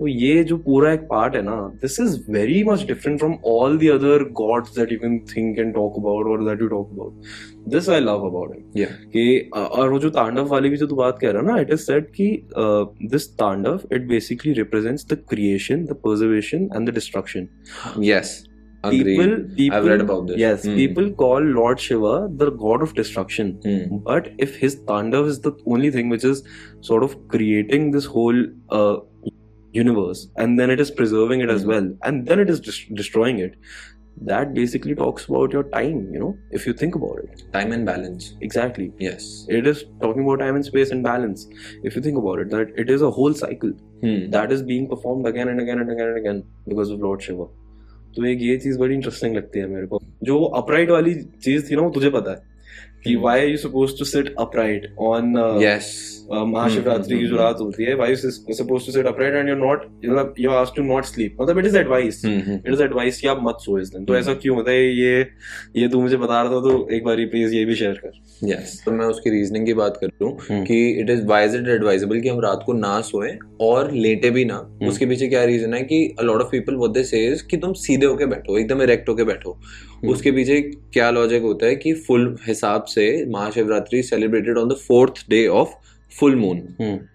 तो 0.00 0.06
ये 0.06 0.42
जो 0.44 0.56
पूरा 0.56 0.92
एक 0.92 1.00
part 1.08 1.34
है 1.36 1.40
ना 1.42 1.56
this 1.80 1.98
is 2.00 2.16
very 2.32 2.62
much 2.64 2.82
different 2.86 3.18
from 3.18 3.34
all 3.46 3.76
the 3.78 3.88
other 3.94 4.22
gods 4.40 4.74
that 4.78 4.92
you 4.92 4.98
can 4.98 5.18
think 5.36 5.58
and 5.58 5.72
talk 5.74 5.98
about 5.98 6.26
और 6.26 6.44
that 6.44 6.62
you 6.62 6.68
talk 6.68 6.92
about 6.92 7.68
this 7.74 7.88
I 7.88 8.00
love 8.00 8.26
about 8.28 8.56
it 8.56 8.88
कि 9.12 9.50
और 9.54 9.90
वो 9.90 9.98
जो 9.98 10.10
तांडव 10.10 10.48
वाली 10.52 10.68
भी 10.70 10.76
जो 10.76 10.86
तू 10.86 10.96
बात 10.96 11.18
कह 11.22 11.30
रहा 11.30 11.42
है 11.42 11.48
ना 11.48 11.60
इट 11.60 11.72
इज़ 11.72 11.80
सेड 11.80 12.10
कि 12.14 12.30
this 12.56 13.30
tandav 13.38 13.80
it 13.92 14.06
basically 14.08 14.52
represents 14.62 15.06
the 15.12 15.24
creation 15.30 15.84
the 15.84 15.96
preservation 16.06 16.68
and 16.76 16.88
the 16.90 16.94
destruction 16.94 17.48
yes. 18.04 18.40
People, 18.84 19.32
people, 19.56 19.76
I've 19.76 19.84
read 19.84 20.00
about 20.00 20.26
this. 20.26 20.38
Yes, 20.38 20.64
mm. 20.64 20.74
people 20.74 21.10
call 21.12 21.42
Lord 21.42 21.78
Shiva 21.78 22.28
the 22.34 22.50
god 22.50 22.80
of 22.80 22.94
destruction. 22.94 23.60
Mm. 23.62 24.02
But 24.02 24.32
if 24.38 24.56
his 24.56 24.76
Tandav 24.76 25.26
is 25.26 25.40
the 25.40 25.52
only 25.66 25.90
thing 25.90 26.08
which 26.08 26.24
is 26.24 26.42
sort 26.80 27.02
of 27.02 27.16
creating 27.28 27.90
this 27.90 28.06
whole 28.06 28.42
uh, 28.70 28.96
universe 29.71 30.27
and 30.37 30.59
then 30.59 30.69
it 30.69 30.79
is 30.79 30.91
preserving 30.91 31.41
it 31.41 31.49
as 31.49 31.63
hmm. 31.63 31.69
well 31.69 31.91
and 32.03 32.25
then 32.27 32.39
it 32.39 32.49
is 32.49 32.59
just 32.59 32.93
destroying 32.93 33.39
it 33.39 33.57
that 34.21 34.53
basically 34.53 34.95
talks 34.95 35.25
about 35.27 35.51
your 35.51 35.63
time 35.63 35.97
you 36.13 36.19
know 36.19 36.37
if 36.51 36.65
you 36.65 36.73
think 36.81 36.95
about 36.95 37.17
it 37.23 37.43
time 37.51 37.73
and 37.73 37.85
balance 37.85 38.33
exactly 38.39 38.93
yes 38.97 39.45
it 39.49 39.67
is 39.67 39.83
talking 39.99 40.23
about 40.23 40.39
time 40.39 40.55
and 40.55 40.65
space 40.65 40.91
and 40.91 41.03
balance 41.03 41.47
if 41.83 41.95
you 41.97 42.01
think 42.01 42.17
about 42.17 42.39
it 42.39 42.49
that 42.49 42.71
it 42.77 42.89
is 42.89 43.01
a 43.01 43.11
whole 43.11 43.33
cycle 43.33 43.75
hmm. 44.05 44.29
that 44.29 44.51
is 44.51 44.63
being 44.63 44.87
performed 44.87 45.27
again 45.27 45.49
and 45.49 45.59
again 45.59 45.79
and 45.79 45.91
again 45.91 46.07
and 46.07 46.17
again 46.17 46.43
because 46.65 46.89
of 46.89 46.99
lord 47.09 47.21
shiva 47.21 47.47
तो 48.15 48.25
एक 48.25 48.41
ये 48.41 48.57
चीज 48.57 48.77
बड़ी 48.77 48.93
interesting 48.95 49.35
लगती 49.35 49.59
है 49.59 49.67
मेरे 49.67 49.87
को 49.87 49.99
जो 50.23 50.43
अपराइट 50.59 50.89
वाली 50.89 51.13
चीज 51.43 51.69
थी 51.69 51.75
ना 51.75 51.81
वो 51.81 51.89
तुझे 51.95 52.09
पता 52.09 52.31
है 52.31 52.37
कि 53.03 53.15
why 53.15 53.39
are 53.39 53.47
you 53.47 53.57
supposed 53.57 53.97
to 53.99 54.05
sit 54.05 54.33
upright 54.39 54.85
on 55.07 55.33
yes 55.61 55.89
Mahashivratri 56.32 57.18
की 57.18 57.26
जो 57.26 57.36
रात 57.36 57.60
होती 57.60 57.84
है 57.84 57.94
wife 57.96 58.24
is 58.24 58.38
suppose 58.54 58.86
to 58.86 58.92
sit 58.92 59.06
upright 59.06 59.34
and 59.34 59.48
you 59.48 59.54
not 59.56 59.84
मतलब 60.04 60.34
you 60.40 60.50
ask 60.52 60.72
to 60.76 60.82
not 60.84 61.04
sleep 61.04 61.36
मतलब 61.40 61.58
it 61.58 61.66
is 61.66 61.76
advice 61.78 62.22
it 62.24 62.72
is 62.72 62.82
advice 62.82 63.20
कि 63.20 63.28
आप 63.28 63.40
मत 63.42 63.56
सो 63.60 63.78
इस 63.78 63.88
दिन। 63.88 64.04
तो 64.04 64.16
ऐसा 64.16 64.34
क्यों 64.34 64.56
होता 64.56 64.70
है? 64.70 64.84
ये 64.96 65.20
ये 65.76 65.88
तू 65.88 66.00
मुझे 66.00 66.16
बता 66.16 66.42
रहा 66.42 66.52
था 66.52 66.60
तो 66.60 66.88
एक 66.92 67.04
बार 67.04 67.24
प्लीज़ 67.30 67.54
ये 67.54 67.64
भी 67.64 67.74
शेयर 67.74 68.00
कर। 68.04 68.12
यस 68.44 68.82
तो 68.84 68.92
मैं 68.92 69.06
उसकी 69.06 69.30
रीजनिंग 69.30 69.66
की 69.66 69.74
बात 69.74 69.98
कर 70.00 70.10
लूँ 70.22 70.64
कि 70.64 70.78
it 71.00 71.10
is 71.10 71.24
wise 71.26 71.54
it 71.56 71.68
advisable 71.68 72.20
कि 72.20 72.28
हम 72.28 72.40
रात 72.40 72.62
को 72.66 72.72
ना 72.72 73.00
सोए 73.02 73.36
और 73.60 73.90
लेटे 73.92 74.30
भी 74.30 74.44
ना। 74.44 74.58
उसके 74.88 75.06
पीछे 75.06 75.28
क्या 75.28 75.44
रीजन 75.44 75.74
है 75.74 75.82
कि 75.82 76.04
a 76.18 76.22
lot 76.22 76.42
of 76.42 76.50
people 76.50 76.76
what 76.76 76.90
they 76.90 77.04
say 77.04 77.20
कि 77.50 77.56
तुम 77.56 77.72
सीधे 77.80 78.06
होके 78.06 78.26
बैठो 78.26 78.58
एकदम 78.58 78.82
इरेक्ट 78.82 79.08
होके 79.08 79.24
बैठो। 79.24 79.58
उसके 80.08 80.30
पीछे 80.32 80.60
क्या 80.92 81.10
लॉजिक 81.10 81.42
होता 81.42 81.66
है 81.66 81.76
कि 81.76 81.92
फुल 82.06 82.34
हिसाब 82.46 82.84
से 82.88 83.04
Mahashivratri 83.30 84.02
celebrated 84.02 84.58
on 84.58 84.68
the 84.68 84.76
fourth 84.88 85.24
day 85.30 85.46
of 85.48 85.74
full 86.18 86.36
moon 86.36 87.08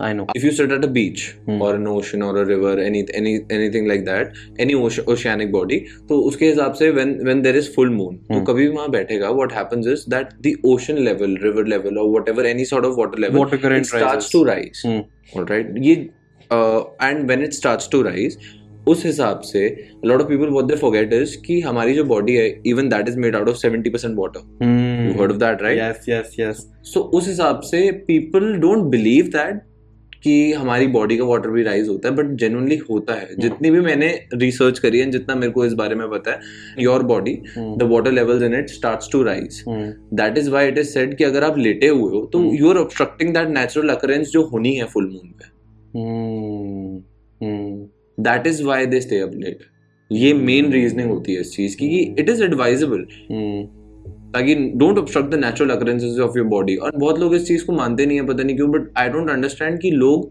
I 0.00 0.12
know. 0.12 0.26
If 0.34 0.42
you 0.42 0.50
sit 0.50 0.72
at 0.72 0.84
a 0.84 0.88
beach 0.88 1.36
hmm. 1.46 1.62
or 1.62 1.74
an 1.74 1.86
ocean 1.86 2.22
or 2.22 2.36
a 2.36 2.44
river, 2.44 2.78
any 2.80 3.06
any 3.14 3.34
anything 3.50 3.86
like 3.86 4.04
that, 4.04 4.32
any 4.58 4.74
ocean, 4.74 5.04
oceanic 5.06 5.52
body, 5.52 5.78
तो 6.08 6.18
उसके 6.30 6.48
हिसाब 6.48 6.72
से 6.74 6.90
when 6.94 7.14
when 7.28 7.42
there 7.42 7.56
is 7.56 7.68
full 7.76 7.90
moon, 7.90 8.16
तो 8.30 8.40
कभी 8.44 8.66
भी 8.66 8.74
वहाँ 8.76 8.88
बैठेगा, 8.90 9.30
what 9.36 9.52
happens 9.52 9.86
is 9.86 10.04
that 10.06 10.34
the 10.40 10.56
ocean 10.64 11.04
level, 11.04 11.36
river 11.46 11.66
level 11.66 11.98
or 11.98 12.10
whatever 12.10 12.44
any 12.44 12.64
sort 12.64 12.84
of 12.84 12.96
water 12.96 13.20
level, 13.26 13.38
Water 13.38 13.58
current 13.58 13.86
it 13.86 13.86
starts 13.86 14.14
rises. 14.14 14.30
to 14.30 14.44
rise. 14.44 14.82
Hmm. 14.84 15.38
All 15.38 15.44
right, 15.44 15.74
ये 15.88 16.10
uh, 16.50 16.84
and 17.00 17.28
when 17.28 17.42
it 17.42 17.54
starts 17.54 17.88
to 17.88 18.02
rise, 18.02 18.36
उस 18.88 19.04
हिसाब 19.06 19.40
से 19.42 19.60
lot 20.04 20.20
of 20.20 20.26
of 20.26 20.32
people 20.32 20.54
what 20.54 20.70
they 20.70 20.78
forget 20.78 21.12
is 21.14 21.34
कि 21.46 21.60
हमारी 21.60 21.94
जो 21.94 22.04
body 22.04 22.36
है 22.36 22.48
even 22.72 22.90
that 22.90 23.08
is 23.08 23.20
made 23.24 23.36
out 23.40 23.48
of 23.48 23.60
70% 23.60 24.16
water. 24.16 24.42
Hmm. 24.62 25.04
You 25.04 25.14
heard 25.14 25.30
of 25.30 25.38
that, 25.38 25.62
right? 25.62 25.78
Yes, 25.78 26.08
yes, 26.08 26.34
yes. 26.38 26.64
सो 26.84 27.00
उस 27.14 27.28
हिसाब 27.28 27.60
से 27.64 27.90
पीपल 28.06 28.52
डोंट 28.60 28.84
बिलीव 28.90 29.26
दैट 29.36 29.62
कि 30.22 30.52
हमारी 30.52 30.86
बॉडी 30.86 31.16
का 31.18 31.24
वाटर 31.24 31.50
भी 31.50 31.62
राइज 31.62 31.88
होता 31.88 32.08
है 32.08 32.14
बट 32.14 32.26
जेनुअनली 32.40 32.76
होता 32.90 33.14
है 33.14 33.34
जितनी 33.40 33.70
भी 33.70 33.80
मैंने 33.80 34.08
रिसर्च 34.34 34.78
करी 34.78 34.98
है 34.98 35.10
जितना 35.10 35.34
मेरे 35.34 35.52
को 35.52 35.64
इस 35.64 35.72
बारे 35.80 35.94
में 35.94 36.08
पता 36.10 36.30
है 36.30 36.82
your 36.82 37.02
body 37.10 37.34
the 37.58 37.88
water 37.90 38.12
levels 38.12 38.42
in 38.42 38.54
it 38.58 38.70
starts 38.70 39.10
to 39.12 39.22
rise 39.22 39.62
Hmm. 39.68 39.90
That 40.20 40.38
is 40.38 40.50
why 40.50 40.68
it 40.68 40.78
is 40.78 40.88
said 40.88 41.16
कि 41.18 41.24
अगर 41.24 41.44
आप 41.44 41.58
लेटे 41.58 41.88
हुए 41.88 42.10
हो 42.12 42.24
तो 42.32 42.42
you 42.54 42.70
are 42.70 42.76
obstructing 42.76 43.34
that 43.34 43.48
natural 43.48 43.88
occurrence 43.94 44.28
जो 44.28 44.42
होनी 44.52 44.74
है 44.76 44.86
फुल 44.94 45.10
मून 45.10 45.34
पे 45.40 45.52
Hmm. 45.96 46.94
Hmm. 47.40 47.74
That 48.18 48.46
is 48.46 48.62
why 48.64 48.86
they 48.86 49.00
stay 49.00 49.18
up 49.20 49.34
late 49.34 49.64
ये 50.10 50.32
मेन 50.34 50.72
रीजनिंग 50.72 51.10
होती 51.10 51.34
है 51.34 51.40
इस 51.40 51.52
चीज़ 51.52 51.76
की 51.76 51.86
इट 52.18 52.28
इज़ 52.28 52.42
एडवाइजेबल. 52.44 53.06
ताकि 54.34 54.54
don't 54.54 54.98
obstruct 54.98 55.30
the 55.30 55.34
natural 55.34 55.70
occurrences 55.70 56.18
of 56.18 56.38
your 56.38 56.46
body 56.48 56.76
और 56.76 56.96
बहुत 56.96 57.18
लोग 57.18 57.34
इस 57.34 57.46
चीज़ 57.48 57.64
को 57.64 57.72
मानते 57.72 58.06
नहीं 58.06 58.20
है 58.20 58.26
पता 58.26 58.42
नहीं 58.42 58.56
क्यों 58.56 58.70
बट 58.70 58.90
आई 58.98 59.08
डोंट 59.08 59.30
अंडरस्टैंड 59.30 59.78
कि 59.80 59.90
लोग 59.90 60.30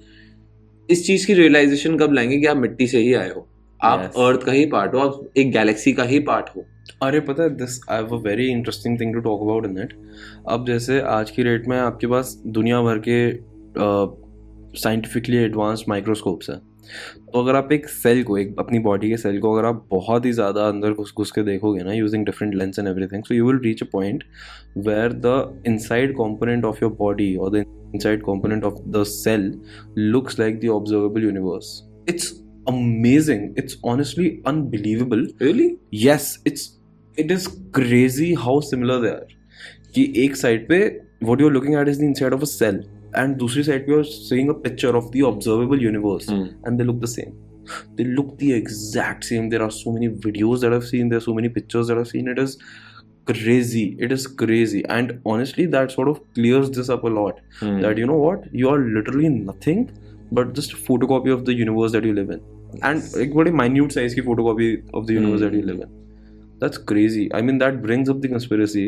इस 0.90 1.06
चीज़ 1.08 1.28
की 1.28 1.34
रियलाइजेशन 1.34 1.98
कब 1.98 2.14
लाएँगे 2.14 2.38
कि 2.38 2.46
आप 2.46 2.58
मिट्टी 2.58 2.88
से 2.88 3.00
ही 3.00 3.14
आए 3.14 3.30
हो। 3.30 3.48
आप 3.80 4.00
अर्थ 4.00 4.38
Yes. 4.38 4.46
का 4.46 4.52
ही 4.52 4.66
पार्ट 4.66 4.94
हो 4.94 5.00
आप 5.00 5.38
एक 5.38 5.52
गैलेक्सी 5.52 5.94
का 5.94 6.04
ही 6.04 6.20
पार्ट 6.20 6.50
हो। 6.56 6.64
अरे 7.04 7.20
पता 7.20 7.44
है 7.44 7.50
this 7.50 7.80
I 7.90 7.98
have 7.98 8.16
a 8.16 8.20
very 8.22 8.48
interesting 8.48 9.00
thing 9.00 9.14
to 9.14 9.20
talk 9.20 9.42
about 9.42 9.66
in 9.66 9.78
it 9.78 9.94
अब 10.50 10.66
जैसे 10.68 11.00
आज 11.02 11.32
की 11.32 11.44
डेट 11.44 11.68
में 11.68 11.78
आपके 11.78 12.08
पास 12.08 12.42
दुनिया 12.48 12.82
भर 12.82 13.02
के 13.08 13.18
साइंटिफिकली 14.80 15.38
एडवांस्ड 15.38 15.86
माइक्रोस्कोप्स 15.90 16.50
हैं। 16.50 16.62
तो 17.34 17.42
अगर 17.42 17.56
आप 17.56 17.72
एक 17.74 17.88
सेल 17.90 18.24
को 18.24 18.38
एक 18.38 18.56
अपनी 18.60 18.80
बॉडी 18.88 19.10
के 19.10 19.18
सेल 19.18 19.40
को 19.40 19.54
अगर 19.54 19.68
आप 19.68 19.86
बहुत 19.92 20.26
ही 20.26 20.32
ज़्यादा 20.32 20.68
अंदर 20.68 20.94
घुस 20.94 21.14
घुस 21.18 21.32
के 21.32 21.44
देखोगे 21.44 21.84
ना 21.84 21.94
using 21.94 22.26
different 22.26 22.54
lens 22.56 22.80
and 22.80 22.88
everything 22.88 23.24
so 23.24 23.36
you 23.36 23.48
will 23.48 23.60
reach 23.64 23.84
a 23.84 23.88
point 23.94 24.24
where 24.88 25.14
the 25.26 25.64
inside 25.68 26.16
component 26.18 26.66
of 26.66 26.80
your 26.84 26.94
body 27.00 27.36
और 27.36 27.52
the 27.52 27.64
inside 27.96 28.22
component 28.22 28.64
of 28.64 28.82
the 28.98 29.04
cell 29.08 29.54
looks 29.98 30.40
like 30.40 30.60
the 30.60 30.70
observable 30.70 31.24
universe 31.24 31.82
it's 32.10 32.34
amazing. 32.68 33.54
It's 33.58 33.78
honestly 33.84 34.42
unbelievable. 34.46 35.26
Really 35.42 35.70
yes 36.04 36.40
it's 36.46 36.70
it 37.18 37.32
is 37.32 37.48
crazy 37.72 38.34
how 38.36 38.60
similar 38.62 39.00
they 39.02 39.14
are. 39.14 39.32
कि 39.96 40.12
एक 40.18 40.36
side 40.36 40.68
पे 40.68 40.80
what 41.28 41.40
you're 41.40 41.54
looking 41.56 41.76
at 41.76 41.90
is 41.94 42.00
the 42.00 42.08
inside 42.08 42.34
of 42.34 42.44
a 42.44 42.52
cell. 42.52 42.80
and 43.21 43.37
दूसरी 43.43 43.63
side 43.67 43.87
पे 43.87 43.93
you're 43.93 44.07
seeing 44.15 44.51
a 44.53 44.57
picture 44.65 44.91
of 45.03 45.07
the 45.13 45.21
observable 45.29 45.85
universe 45.85 46.27
Hmm. 46.33 46.43
and 46.67 46.81
they 46.81 46.87
look 46.89 46.99
the 47.05 47.11
same 47.13 47.37
they 48.01 48.05
look 48.19 48.29
the 48.43 48.51
exact 48.57 49.25
same 49.29 49.49
there 49.55 49.63
are 49.69 49.71
so 49.77 49.93
many 49.95 50.09
videos 50.27 50.61
that 50.65 50.75
I've 50.79 50.87
seen 50.91 51.09
there 51.15 51.21
are 51.23 51.27
so 51.29 51.35
many 51.39 51.51
pictures 51.57 51.91
that 51.93 51.99
I've 52.03 52.11
seen 52.13 52.29
it 52.35 52.39
is 52.45 52.55
crazy 53.31 53.85
it 54.07 54.13
is 54.17 54.27
crazy 54.43 54.83
and 54.99 55.11
honestly 55.33 55.67
that 55.77 55.91
sort 55.91 56.09
of 56.13 56.21
clears 56.35 56.71
this 56.77 56.89
up 56.97 57.05
a 57.05 57.13
lot 57.17 57.41
that 57.83 57.99
you 58.03 58.07
know 58.07 58.17
what 58.27 58.47
you 58.61 58.69
are 58.75 58.79
literally 58.99 59.29
nothing 59.35 59.83
but 60.39 60.55
just 60.61 60.73
a 60.73 60.77
photocopy 60.87 61.33
of 61.35 61.45
the 61.51 61.55
universe 61.55 61.93
that 61.93 62.05
you 62.11 62.15
live 62.21 62.31
in 62.37 62.41
and 62.91 63.17
एक 63.25 63.35
बड़ी 63.41 63.53
minute 63.63 63.93
size 63.99 64.15
की 64.15 64.25
photocopy 64.31 64.71
of 65.01 65.07
the 65.11 65.15
universe 65.19 65.43
that 65.47 65.59
you 65.59 65.63
live 65.73 65.83
in 65.87 65.93
that's 66.63 66.79
crazy 66.93 67.27
I 67.41 67.43
mean 67.49 67.59
that 67.65 67.83
brings 67.83 68.09
up 68.15 68.23
the 68.25 68.33
conspiracy 68.37 68.87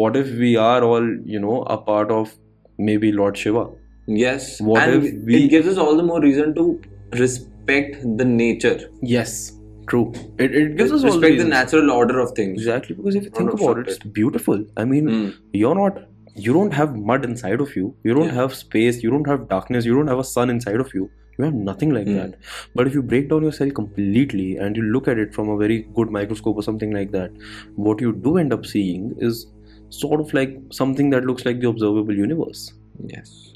what 0.00 0.16
if 0.22 0.32
we 0.44 0.54
are 0.56 0.80
all 0.88 1.06
you 1.34 1.40
know 1.44 1.60
a 1.76 1.78
part 1.90 2.10
of 2.20 2.34
maybe 2.77 3.11
Lord 3.11 3.37
Shiva. 3.37 3.67
Yes 4.07 4.61
What 4.61 4.83
and 4.83 5.03
if 5.03 5.13
we- 5.25 5.43
it 5.43 5.49
gives 5.49 5.67
us 5.67 5.77
all 5.77 5.95
the 5.97 6.03
more 6.03 6.21
reason 6.21 6.53
to 6.55 6.79
respect 7.13 8.01
the 8.17 8.25
nature. 8.25 8.79
Yes 9.01 9.53
true. 9.89 10.11
It, 10.37 10.53
it 10.53 10.75
gives 10.77 10.91
us 10.91 11.03
all 11.03 11.11
the 11.11 11.17
respect 11.17 11.21
the 11.21 11.45
reasons. 11.45 11.49
natural 11.49 11.91
order 11.91 12.19
of 12.19 12.31
things. 12.31 12.57
Exactly 12.61 12.95
because 12.95 13.15
if 13.15 13.23
you 13.23 13.29
think 13.29 13.53
about 13.53 13.77
it 13.79 13.87
it's 13.87 13.99
beautiful. 14.21 14.63
I 14.75 14.85
mean 14.85 15.07
Hmm. 15.09 15.29
you're 15.53 15.75
not 15.75 16.01
you 16.47 16.53
don't 16.53 16.73
have 16.73 16.95
mud 16.95 17.23
inside 17.25 17.61
of 17.61 17.75
you. 17.75 17.85
You 18.03 18.13
don't 18.13 18.25
Yeah. 18.31 18.41
have 18.41 18.53
space. 18.53 19.01
You 19.03 19.09
don't 19.09 19.25
have 19.27 19.47
darkness. 19.53 19.85
You 19.85 19.95
don't 19.95 20.07
have 20.15 20.19
a 20.19 20.25
sun 20.31 20.51
inside 20.55 20.79
of 20.83 20.91
you. 20.93 21.09
You 21.39 21.45
have 21.45 21.55
nothing 21.69 21.93
like 21.97 22.07
Hmm. 22.07 22.17
that. 22.17 22.35
But 22.75 22.87
if 22.91 22.93
you 22.97 23.01
break 23.13 23.29
down 23.31 23.43
your 23.47 23.51
cell 23.59 23.71
completely 23.79 24.45
and 24.57 24.75
you 24.81 24.83
look 24.97 25.07
at 25.13 25.17
it 25.23 25.33
from 25.33 25.49
a 25.49 25.57
very 25.63 25.77
good 25.99 26.11
microscope 26.17 26.57
or 26.63 26.63
something 26.67 26.91
like 26.99 27.11
that 27.11 27.31
what 27.87 28.01
you 28.07 28.11
do 28.27 28.37
end 28.43 28.53
up 28.57 28.65
seeing 28.73 29.07
is 29.29 29.45
sort 29.89 30.19
of 30.19 30.33
like 30.33 30.57
something 30.71 31.09
that 31.11 31.25
looks 31.25 31.45
like 31.45 31.59
the 31.59 31.69
observable 31.69 32.15
universe. 32.15 32.73
Yes. 33.05 33.53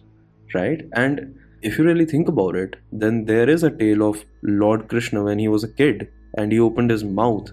Right? 0.54 0.82
And 0.94 1.36
if 1.62 1.78
you 1.78 1.84
really 1.84 2.06
think 2.06 2.28
about 2.28 2.56
it 2.56 2.76
then 2.92 3.26
there 3.26 3.48
is 3.48 3.64
a 3.64 3.70
tale 3.70 4.02
of 4.10 4.24
lord 4.42 4.88
krishna 4.88 5.24
when 5.24 5.38
he 5.38 5.48
was 5.48 5.64
a 5.64 5.68
kid 5.82 6.08
and 6.38 6.52
he 6.52 6.60
opened 6.60 6.90
his 6.90 7.04
mouth. 7.04 7.52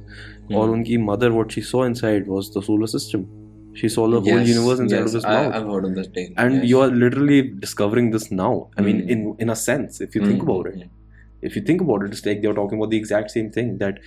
Or 0.50 0.66
Hmm. 0.66 0.74
unki 0.76 0.98
mother 0.98 1.30
what 1.34 1.52
she 1.52 1.60
saw 1.60 1.82
inside 1.82 2.26
was 2.26 2.50
the 2.54 2.62
solar 2.62 2.86
system. 2.86 3.26
She 3.74 3.88
saw 3.94 4.08
the 4.08 4.20
whole 4.20 4.40
universe 4.50 4.78
inside 4.84 4.96
yes, 5.00 5.08
of 5.10 5.14
his 5.18 5.24
I, 5.26 5.34
mouth. 5.34 5.54
I've 5.54 5.66
heard 5.72 5.84
of 5.84 5.94
that 5.96 6.14
tale 6.14 6.30
and 6.44 6.54
yes. 6.54 6.64
you 6.70 6.80
are 6.80 6.88
literally 7.02 7.42
discovering 7.66 8.10
this 8.14 8.30
now. 8.32 8.52
I 8.78 8.82
mean 8.86 9.02
Hmm. 9.02 9.10
in 9.16 9.20
in 9.46 9.50
a 9.56 9.56
sense 9.64 10.00
if 10.06 10.14
you 10.18 10.22
think 10.28 10.42
Hmm, 10.42 10.48
about 10.50 10.66
it. 10.72 10.88
If 11.48 11.54
you 11.56 11.62
think 11.70 11.82
about 11.86 12.02
it 12.06 12.14
it's 12.16 12.24
like 12.30 12.40
they're 12.42 12.58
talking 12.60 12.78
about 12.78 12.90
the 12.96 12.96
exact 13.02 13.30
same 13.38 13.50
thing 13.58 13.76
that 13.84 14.00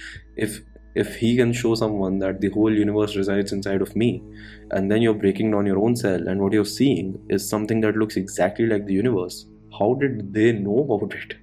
if 0.48 0.58
if 0.95 1.15
he 1.15 1.36
can 1.38 1.53
show 1.53 1.74
someone 1.75 2.19
that 2.19 2.41
the 2.41 2.50
whole 2.50 2.74
universe 2.74 3.15
resides 3.15 3.51
inside 3.53 3.81
of 3.81 3.95
me 3.95 4.24
and 4.71 4.91
then 4.91 5.01
you're 5.01 5.13
breaking 5.25 5.51
down 5.51 5.65
your 5.65 5.79
own 5.79 5.95
cell 5.95 6.27
and 6.27 6.41
what 6.41 6.53
you're 6.53 6.65
seeing 6.74 7.17
is 7.29 7.48
something 7.50 7.81
that 7.81 7.95
looks 7.95 8.17
exactly 8.17 8.65
like 8.65 8.86
the 8.86 8.93
universe 8.93 9.45
how 9.79 9.93
did 9.95 10.33
they 10.33 10.51
know 10.51 10.79
about 10.95 11.13
it 11.13 11.36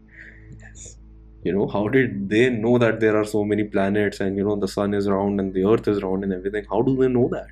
yes. 0.61 0.97
you 1.43 1.53
know 1.53 1.67
how 1.69 1.89
did 1.89 2.29
they 2.29 2.51
know 2.51 2.79
that 2.79 3.01
there 3.01 3.17
are 3.17 3.25
so 3.25 3.45
many 3.45 3.65
planets 3.65 4.21
and 4.21 4.37
you 4.37 4.45
know 4.45 4.57
the 4.57 4.69
sun 4.69 4.95
is 4.95 5.09
round 5.09 5.41
and 5.41 5.55
the 5.55 5.65
earth 5.65 5.89
is 5.89 6.03
round 6.03 6.25
and 6.25 6.33
everything 6.33 6.65
how 6.71 6.83
do 6.83 6.97
they 6.97 7.09
know 7.09 7.29
that 7.33 7.49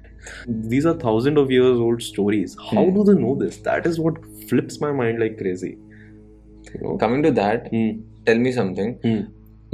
these 0.74 0.86
are 0.86 0.94
thousand 0.94 1.38
of 1.38 1.50
years 1.50 1.78
old 1.78 2.02
stories 2.02 2.56
how 2.74 2.86
Hmm. 2.86 2.94
do 2.98 3.04
they 3.10 3.18
know 3.20 3.34
this 3.44 3.58
that 3.70 3.86
is 3.86 4.00
what 4.00 4.18
flips 4.48 4.80
my 4.80 4.92
mind 4.92 5.20
like 5.20 5.38
crazy 5.38 5.72
you 6.74 6.80
know 6.82 6.96
coming 6.98 7.22
to 7.22 7.30
that 7.32 7.68
Hmm. 7.72 7.90
tell 8.26 8.38
me 8.46 8.52
something 8.52 8.98
Hmm. 9.04 9.20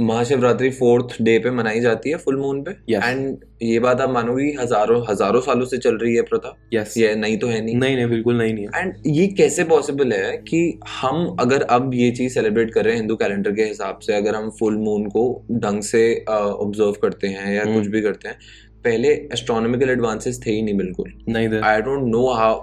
Mahashivratri 0.01 0.69
fourth 0.71 1.15
day 1.21 1.37
पे 1.39 1.51
मनाई 1.51 1.79
जाती 1.79 2.09
है 2.09 2.17
full 2.17 2.37
moon 2.37 2.61
पे। 2.63 2.71
And 2.71 3.27
Yes. 3.27 3.43
ये 3.63 3.79
बात 3.79 4.01
आप 4.01 4.09
मानोगी 4.09 4.51
हज़ारों 4.59 5.01
हज़ारों 5.09 5.41
सालों 5.41 5.65
से 5.65 5.77
चल 5.77 5.97
रही 5.97 6.15
है 6.15 6.21
प्रथा। 6.23 6.55
Yes. 6.73 6.97
ये 6.97 7.13
नहीं 7.15 7.37
तो 7.37 7.47
है 7.47 7.61
नहीं। 7.61 7.75
नहीं 7.75 7.95
नहीं 7.95 8.07
बिल्कुल 8.07 8.37
नहीं 8.37 8.53
नहीं 8.53 8.65
एंड 8.75 8.93
ये 9.07 9.27
कैसे 9.37 9.63
पॉसिबल 9.63 10.13
है 10.13 10.35
कि 10.49 10.79
हम 11.01 11.25
अगर 11.39 11.61
अब 11.71 11.93
ये 11.93 12.09
चीज़ 12.11 12.33
सेलिब्रेट 12.33 12.73
कर 12.73 12.83
रहे 12.85 12.93
हैं 12.93 13.01
हिंदू 13.01 13.15
कैलेंडर 13.15 13.51
के 13.51 13.63
हिसाब 13.63 13.99
से 13.99 14.15
अगर 14.15 14.35
हम 14.35 14.49
फुल 14.59 14.77
मून 14.79 15.05
को 15.09 15.25
ढंग 15.53 15.81
से 15.83 16.03
ऑब्ज़र्व 16.29 16.95
करते 17.01 17.27
हैं 17.27 17.53
या 17.55 17.63
हम्म। 17.63 17.75
कुछ 17.75 17.87
भी 17.87 18.01
करते 18.01 18.29
हैं 18.29 18.37
पहले 18.83 19.09
एस्ट्रोनॉमिकल 19.33 19.89
एडवांसेस 19.89 20.39
थे 20.45 20.51
ही 20.51 20.61
नहीं 20.61 20.77
बिल्कुल। 20.77 21.11
नहीं 21.29 21.61
I 21.63 21.81
don't 21.81 22.07
know 22.07 22.27
how 22.33 22.61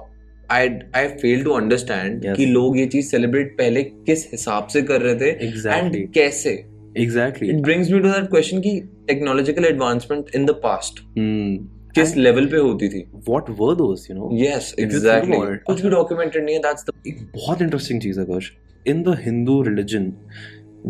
I 0.51 0.69
I 0.97 1.09
fail 1.19 1.45
to 1.45 1.53
understand 1.53 2.25
Yes. 2.25 2.37
कि 2.37 2.47
लोग 2.47 2.79
ये 2.79 2.87
चीज़ 2.87 3.11
सेलिब्रेट 3.11 3.57
पहले 3.59 3.83
किस 3.83 4.27
हिसाब 4.33 4.67
से 4.67 4.83
कर 4.83 5.01
रहे 5.01 5.15
थे। 5.15 5.33
Exactly. 5.49 5.95
एंड 5.97 6.13
कैसे? 6.13 6.55
Exactly 6.99 7.49
it 7.51 7.61
brings 7.63 7.91
me 7.91 7.99
to 8.01 8.09
that 8.09 8.31
question 8.31 8.61
कि 8.61 8.79
technological 9.09 9.65
advancement 9.65 10.31
in 10.35 10.47
the 10.47 10.61
past 10.63 11.01
Hmm. 11.19 11.59
किस 11.95 12.17
लेवल 12.17 12.47
पे 12.47 12.57
होती 12.57 12.89
थी? 12.89 13.05
what 13.29 13.49
were 13.61 13.75
those 13.79 14.09
you 14.11 14.17
know? 14.17 14.31
Yes 14.33 14.75
exactly 14.81 15.37
कुछ 15.67 15.83
भी 15.83 15.91
डॉक्यूमेंटेड 15.91 16.45
नहीं 16.45 16.55
है 16.55 16.61
दैट्स 16.63 16.85
द 16.85 16.93
एक 17.09 17.23
बहुत 17.35 17.63
इंटरेस्टिंग 17.63 18.01
चीज़ 18.01 18.21
है 18.21 18.27
कर्ष 18.27 18.51
in 18.87 19.03
the 19.03 19.17
Hindu 19.21 19.61
religion 19.63 20.13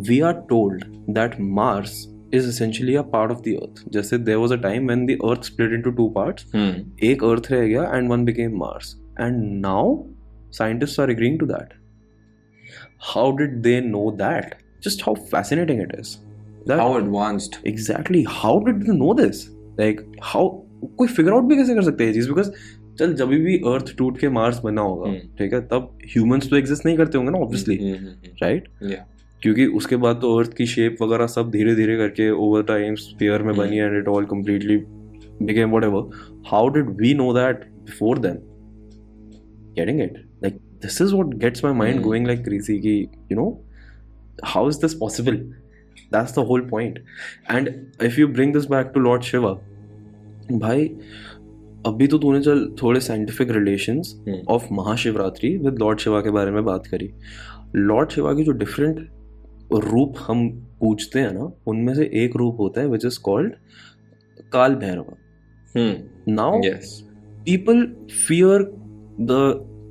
we 0.09 0.21
are 0.21 0.33
told 0.51 0.85
that 1.11 1.41
Mars 1.41 2.07
is 2.35 2.49
essentially 2.49 2.97
a 2.97 3.03
part 3.15 3.33
of 3.35 3.39
the 3.45 3.55
earth. 3.57 3.81
जैसे 3.93 4.19
there 4.25 4.41
was 4.41 4.53
a 4.57 4.59
time 4.65 4.91
when 4.91 5.07
the 5.07 5.17
earth 5.31 5.49
split 5.49 5.73
into 5.79 5.93
two 6.01 6.09
parts. 6.19 6.45
एक 7.05 7.25
earth 7.25 7.51
रह 7.53 7.67
गया 7.67 7.91
and 7.95 8.11
one 8.11 8.25
became 8.25 8.57
Mars 8.59 8.95
and 9.21 9.43
now 9.61 9.97
scientist 10.53 11.01
are 11.01 11.11
agreeing 11.11 11.39
to 11.39 11.47
that 11.47 11.75
how 13.15 13.37
did 13.37 13.61
they 13.63 13.81
know 13.81 14.11
that 14.81 14.89
just 14.89 15.03
how 15.07 15.15
fascinating 15.15 15.81
it 15.81 15.93
is 15.99 16.17
how 16.73 16.99
advanced 16.99 17.67
exactly 17.67 18.25
how 18.29 18.65
did 18.65 18.77
they 18.77 18.93
know 18.93 19.15
this 19.15 19.49
like 19.81 20.13
how 20.23 20.49
कोई 20.97 21.09
figure 21.09 21.33
out 21.33 21.45
भी 21.45 21.57
कैसे 21.57 21.75
कर 21.75 21.83
सकते 21.83 22.05
हैं 22.05 22.13
चीज़? 22.13 22.29
Because 22.29 22.51
चल 22.99 23.15
जब 23.15 23.29
भी 23.29 23.57
अर्थ 23.57 23.97
टूट 23.97 24.19
के 24.19 24.29
मार्स 24.29 24.59
बना 24.59 24.81
होगा 24.81 25.09
हम्म। 25.09 25.37
ठीक 25.39 25.53
है 25.53 25.61
तब 25.61 25.99
ह्यूमंस 26.05 26.51
तो 26.51 26.57
एग्जिस्ट 26.57 26.87
नहीं 26.87 26.97
करते 26.97 27.19
होंगे 27.19 27.33
ना 27.33 27.39
ऑब्वियसली 27.39 27.79
राइट 28.43 28.69
क्योंकि 29.43 29.67
उसके 29.67 29.97
बाद 29.97 30.17
तो 30.17 30.39
अर्थ 30.39 30.53
की 30.55 30.67
शेप 30.67 30.97
वगैरह 31.03 31.27
सब 31.27 31.51
धीरे 31.51 31.75
धीरे 31.75 31.97
करके 31.97 32.31
ओवर 32.31 32.63
टाइम 32.63 32.95
स्फीयर 32.95 33.43
में 33.43 33.57
बनी 33.57 33.77
and 33.77 33.99
it 33.99 34.09
all 34.09 34.25
completely 34.25 34.77
became 35.43 35.71
whatever 35.71 36.43
how 36.47 36.69
did 36.69 36.89
we 36.89 37.15
know 37.15 37.33
that 37.35 37.65
before 37.65 38.19
then 38.19 38.39
getting 39.77 40.01
it 40.01 40.25
like 40.43 40.61
this 40.83 41.01
is 41.01 41.15
what 41.15 41.39
gets 41.39 41.63
my 41.63 41.73
mind 41.73 41.99
Hmm. 41.99 42.05
going 42.05 42.25
like 42.25 42.45
crazy 42.45 42.79
कि 42.81 43.09
you 43.31 43.37
know 43.37 43.61
how 44.45 44.63
is 44.69 44.79
this 44.85 44.95
possible 44.95 45.37
that's 46.15 46.33
the 46.39 46.45
whole 46.51 46.63
point 46.73 46.99
and 47.49 47.69
if 48.09 48.19
you 48.19 48.29
bring 48.39 48.53
this 48.57 48.67
back 48.75 48.93
to 48.95 49.03
lord 49.09 49.27
shiva 49.31 49.53
भाई 50.65 50.87
अभी 51.87 52.07
तो 52.13 52.19
तूने 52.19 52.41
चल 52.43 52.65
थोड़े 52.83 53.01
scientific 53.01 53.51
relations 53.51 54.15
Hmm. 54.29 54.41
Of 54.55 54.67
Mahashivratri 54.73 55.57
with 55.65 55.79
lord 55.79 55.99
Shiva 55.99 56.21
के 56.21 56.31
बारे 56.31 56.51
में 56.51 56.65
बात 56.65 56.87
करी 56.87 57.11
लॉर्ड 57.77 58.11
शिवा 58.11 58.33
के 58.35 58.45
जो 58.45 58.53
डिफरेंट 58.65 59.09
रूप 59.85 60.15
हम 60.27 60.49
पूछते 60.81 61.21
हैं 61.21 61.33
ना 61.33 61.51
उनमें 61.69 61.95
से 61.95 62.11
एक 62.25 62.37
रूप 62.37 62.61
होता 62.61 62.81
है 62.81 62.89
which 62.89 63.05
is 63.05 63.19
called 63.25 63.53
Kaal 64.53 64.75
Bhairav 64.85 65.15
hmm 65.77 66.33
now 66.35 66.61
people 67.45 67.79
fear 68.27 68.57
the 69.29 69.43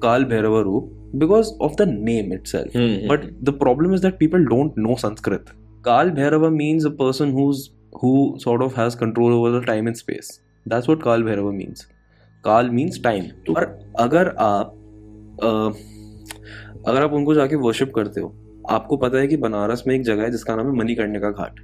Kal 0.04 0.26
Bhairava 0.32 0.60
roop 0.66 0.90
because 1.18 1.58
of 1.60 1.76
the 1.78 1.86
name 1.86 2.32
itself. 2.32 2.68
Mm-hmm. 2.74 3.08
But 3.08 3.44
the 3.44 3.54
problem 3.54 3.94
is 3.94 4.02
that 4.02 4.20
people 4.20 4.44
don't 4.46 4.78
know 4.78 4.96
Sanskrit. 4.96 5.50
Kal 5.84 6.10
Bhairava 6.12 6.54
means 6.54 6.86
a 6.86 6.92
person 6.92 7.32
who's 7.32 7.70
who 7.94 8.38
sort 8.40 8.62
of 8.62 8.76
has 8.76 8.96
control 8.96 9.34
over 9.34 9.52
the 9.52 9.66
time 9.66 9.88
and 9.88 9.98
space. 9.98 10.42
That's 10.66 10.88
what 10.88 11.02
Kal 11.04 11.20
Bhairava 11.22 11.56
means. 11.56 11.88
Kal 12.44 12.70
means 12.72 13.00
time. 13.00 13.32
और 13.56 13.66
अगर 14.00 14.36
आप 14.40 14.76
अ, 15.44 15.48
अगर 16.88 17.04
आप 17.04 17.14
उनको 17.14 17.34
जाके 17.34 17.56
worship 17.56 17.92
करते 17.96 18.22
हो 18.22 18.36
आपको 18.70 18.98
पता 18.98 19.18
है 19.18 19.28
कि 19.28 19.38
बनारस 19.38 19.84
में 19.88 19.94
एक 19.96 20.02
जगह 20.04 20.24
है 20.24 20.32
जिसका 20.32 20.56
नाम 20.56 20.68
है 20.68 20.74
मणिकर्णिका 20.78 21.30
घाट 21.32 21.60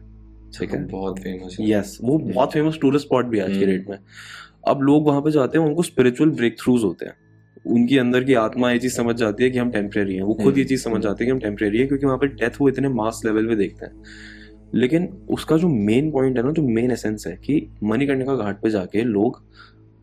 ठीक 0.58 0.72
है 0.74 0.86
बहुत 0.88 1.20
फ़ेमस 1.20 1.58
है 1.60 1.70
यस 1.70 1.98
वो 2.04 2.18
बहुत 2.20 2.54
फ़ेमस 2.54 2.78
टूरिस्ट 2.82 3.06
स्पॉट 3.08 3.26
भी 3.26 3.38
है 3.38 3.44
आज 3.44 3.52
के 3.52 3.56
हम्म। 3.56 3.66
डेट 3.68 3.90
में 3.90 3.98
अब 4.68 4.82
लोग 4.82 5.08
वहाँ 5.08 5.22
पे 5.22 5.32
जाते 5.32 5.58
हैं 5.58 5.66
उनको 5.66 5.84
स्पिरिचुअल 5.84 6.30
ब्रेक 6.40 6.56
थ्रूज 6.62 6.84
होते 6.84 7.06
हैं 7.06 7.16
उनकी 7.66 7.98
अंदर 7.98 8.24
की 8.24 8.34
आत्मा 8.34 8.72
ये 8.72 8.80
चीज़ 8.80 8.94
समझ 8.94 9.16
जाती 9.16 9.44
है 9.44 9.50
कि 9.50 9.58
हम 9.58 9.72
टेम्परेरी 9.72 10.16
हैं। 10.16 10.22
वो 10.22 10.34
खुद 10.34 10.58
ये 10.58 10.64
चीज़ 10.64 10.82
समझ 10.82 11.02
जाते 11.02 11.24
हैं 11.24 11.28
कि 11.28 11.32
हम 11.32 11.40
टेम्परेरी 11.40 11.78
है 11.78 11.86
क्योंकि 11.86 12.06
वहाँ 12.06 12.18
पे 12.18 12.28
डेथ 12.28 12.62
वो 12.62 12.70
इतने 12.70 12.90
मास 12.90 13.22
लेवल 13.26 13.48
पे 13.48 13.56
देखते 13.56 13.86
हैं। 13.86 14.04
लेकिन 14.74 15.08
उसका 15.30 15.58
जो 15.58 15.68
मेन 15.68 16.12
पॉइंट 16.12 16.38
है 16.38 16.44
ना 16.44 16.52
जो 16.52 16.62
मेन 16.62 16.92
एसेंस 16.92 17.28
है 17.28 17.36
कि 17.36 17.68
मणिकर्णिका 17.84 18.36
घाट 18.36 18.62
पे 18.62 18.70
जाके 18.70 19.02
लोग 19.02 19.44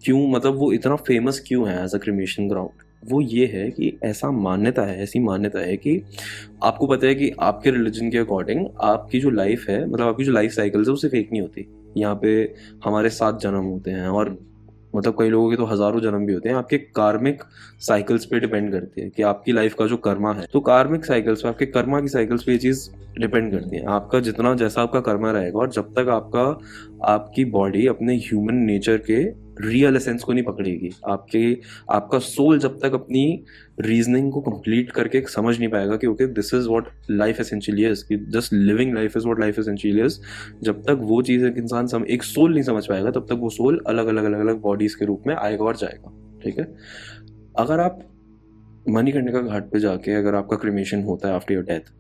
क्यों 0.05 0.29
मतलब 0.29 0.55
वो 0.55 0.73
इतना 0.73 0.97
फ़ेमस 0.97 1.43
क्यों 1.47 1.69
है 1.69 1.85
एज 1.85 1.95
अ 1.95 1.99
क्रिमेशन 1.99 2.49
ग्राउंड 2.49 3.11
वो 3.11 3.21
ये 3.21 3.47
है 3.47 3.71
कि 3.71 3.99
ऐसा 4.05 4.31
मान्यता 4.31 4.83
है 4.83 5.03
ऐसी 5.03 5.19
मान्यता 5.19 5.59
है 5.59 5.77
कि 5.77 6.03
आपको 6.63 6.87
पता 6.87 7.07
है 7.07 7.15
कि 7.15 7.31
आपके 7.41 7.71
रिलीजन 7.71 8.11
के 8.11 8.19
अकॉर्डिंग 8.19 8.67
आपकी 8.81 9.21
जो 9.21 9.31
लाइफ 9.31 9.69
है 9.69 9.87
मतलब 9.87 10.07
आपकी 10.07 10.25
जो 10.25 10.33
लाइफ 10.33 10.53
साइकिल 10.53 10.81
है 10.81 10.91
वो 10.91 10.97
सिर्फ़ 10.97 11.17
एक 11.17 11.33
नहीं 11.33 11.43
होती। 11.43 11.67
यहाँ 11.97 12.19
पे 12.23 12.55
हमारे 12.85 13.09
सात 13.11 13.41
जन्म 13.41 13.65
होते 13.65 13.91
हैं 13.91 14.09
और 14.09 14.29
मतलब 14.95 15.17
कई 15.19 15.29
लोगों 15.31 15.51
के 15.51 15.57
तो 15.57 15.65
हज़ारों 15.67 16.01
जन्म 16.01 16.27
भी 16.27 16.33
होते 16.33 16.49
हैं, 16.49 16.57
आपके 16.57 16.79
कार्मिक 16.79 17.43
साइकिल्स 17.81 18.25
पे 18.25 18.41
डिपेंड 18.41 18.71
करती 18.73 19.01
है 19.01 19.09
कि 19.11 19.23
आपकी 19.25 19.53
लाइफ 19.53 19.75
का 19.75 19.87
जो 19.87 19.97
कर्मा 19.99 20.33
है 20.35 20.47
तो 20.53 20.61
कार्मिक 20.63 21.05
साइकिल्स 21.05 21.43
पे 21.43 21.49
आपके 21.49 21.67
कर्मा 21.69 22.01
की 22.01 22.09
साइकिल्स 22.09 22.45
पे 22.45 22.53
ये 22.53 22.59
चीज़ 22.59 22.89
डिपेंड 23.21 23.51
करती 23.53 23.77
है। 23.77 23.85
आपका 23.91 24.21
जितना 24.21 24.55
जैसा 24.55 24.83
आपका 24.83 25.01
कर्मा 25.03 25.31
रहेगा 25.31 25.59
और 25.59 25.71
जब 25.71 25.93
तक 25.95 26.09
आपका, 26.11 26.43
आपकी 27.05 27.45
बॉडी 27.47 27.87
अपने 27.87 28.17
ह्यूमन 28.19 28.55
नेचर 28.65 28.97
के 29.11 29.23
रियल 29.61 29.97
एसेंस 29.97 30.23
को 30.23 30.33
नहीं 30.33 30.45
पकड़ेगी। 30.45 30.91
आपके 31.09 31.59
आपका 31.91 32.19
सोल 32.19 32.59
जब 32.59 32.79
तक 32.81 32.93
अपनी 32.93 33.45
रीजनिंग 33.81 34.33
को 34.33 34.41
कंप्लीट 34.41 34.93
करके 34.93 35.21
समझ 35.21 35.59
नहीं 35.59 35.69
पाएगा 35.69 35.97
कि 35.97 36.07
okay 36.07 36.27
this 36.27 36.55
is 36.55 36.69
what 36.69 36.89
life 37.11 37.41
essentially 37.41 37.87
is 37.87 38.05
कि 38.05 38.17
just 38.17 38.53
living 38.53 38.95
life 38.95 39.17
is 39.17 39.25
what 39.25 39.41
life 39.41 39.59
essentially 39.59 40.03
is 40.03 40.19
जब 40.63 40.83
तक 40.83 40.99
वो 41.03 41.23
चीज़ 41.23 41.47
एक 41.47 41.59
इंसान 41.59 41.87
सम, 41.87 42.05
एक 42.05 42.23
सोल 42.23 42.53
नहीं 42.53 42.63
समझ 42.63 42.87
पाएगा 42.87 43.11
तब 43.11 43.27
तक 43.27 43.33
वो 43.33 43.51
सोल 43.51 43.81
अलग 43.87 44.07
अलग 44.07 44.25
अलग 44.25 44.41
अलग 44.41 44.61
बॉडीज 44.61 44.95
के 44.95 45.05
रूप 45.05 45.23
में 45.27 45.35
आएगा 45.35 45.65
और 45.65 45.77
जाएगा 45.77 46.41
ठीक 46.45 46.59
है? 46.59 46.65
अगर 47.59 47.81
आप 47.81 48.01
मणिकर्णिका 48.89 49.41
घाट 49.41 49.71
पे 49.71 49.81
जाके 49.81 50.13
अगर 50.13 50.35
आपका 50.35 50.57
क्रिमेशन 50.57 51.03
होता 51.03 51.29
है 51.29 51.35
आफ्टर 51.35 51.55
योर 51.55 51.65
डेथ 51.65 51.93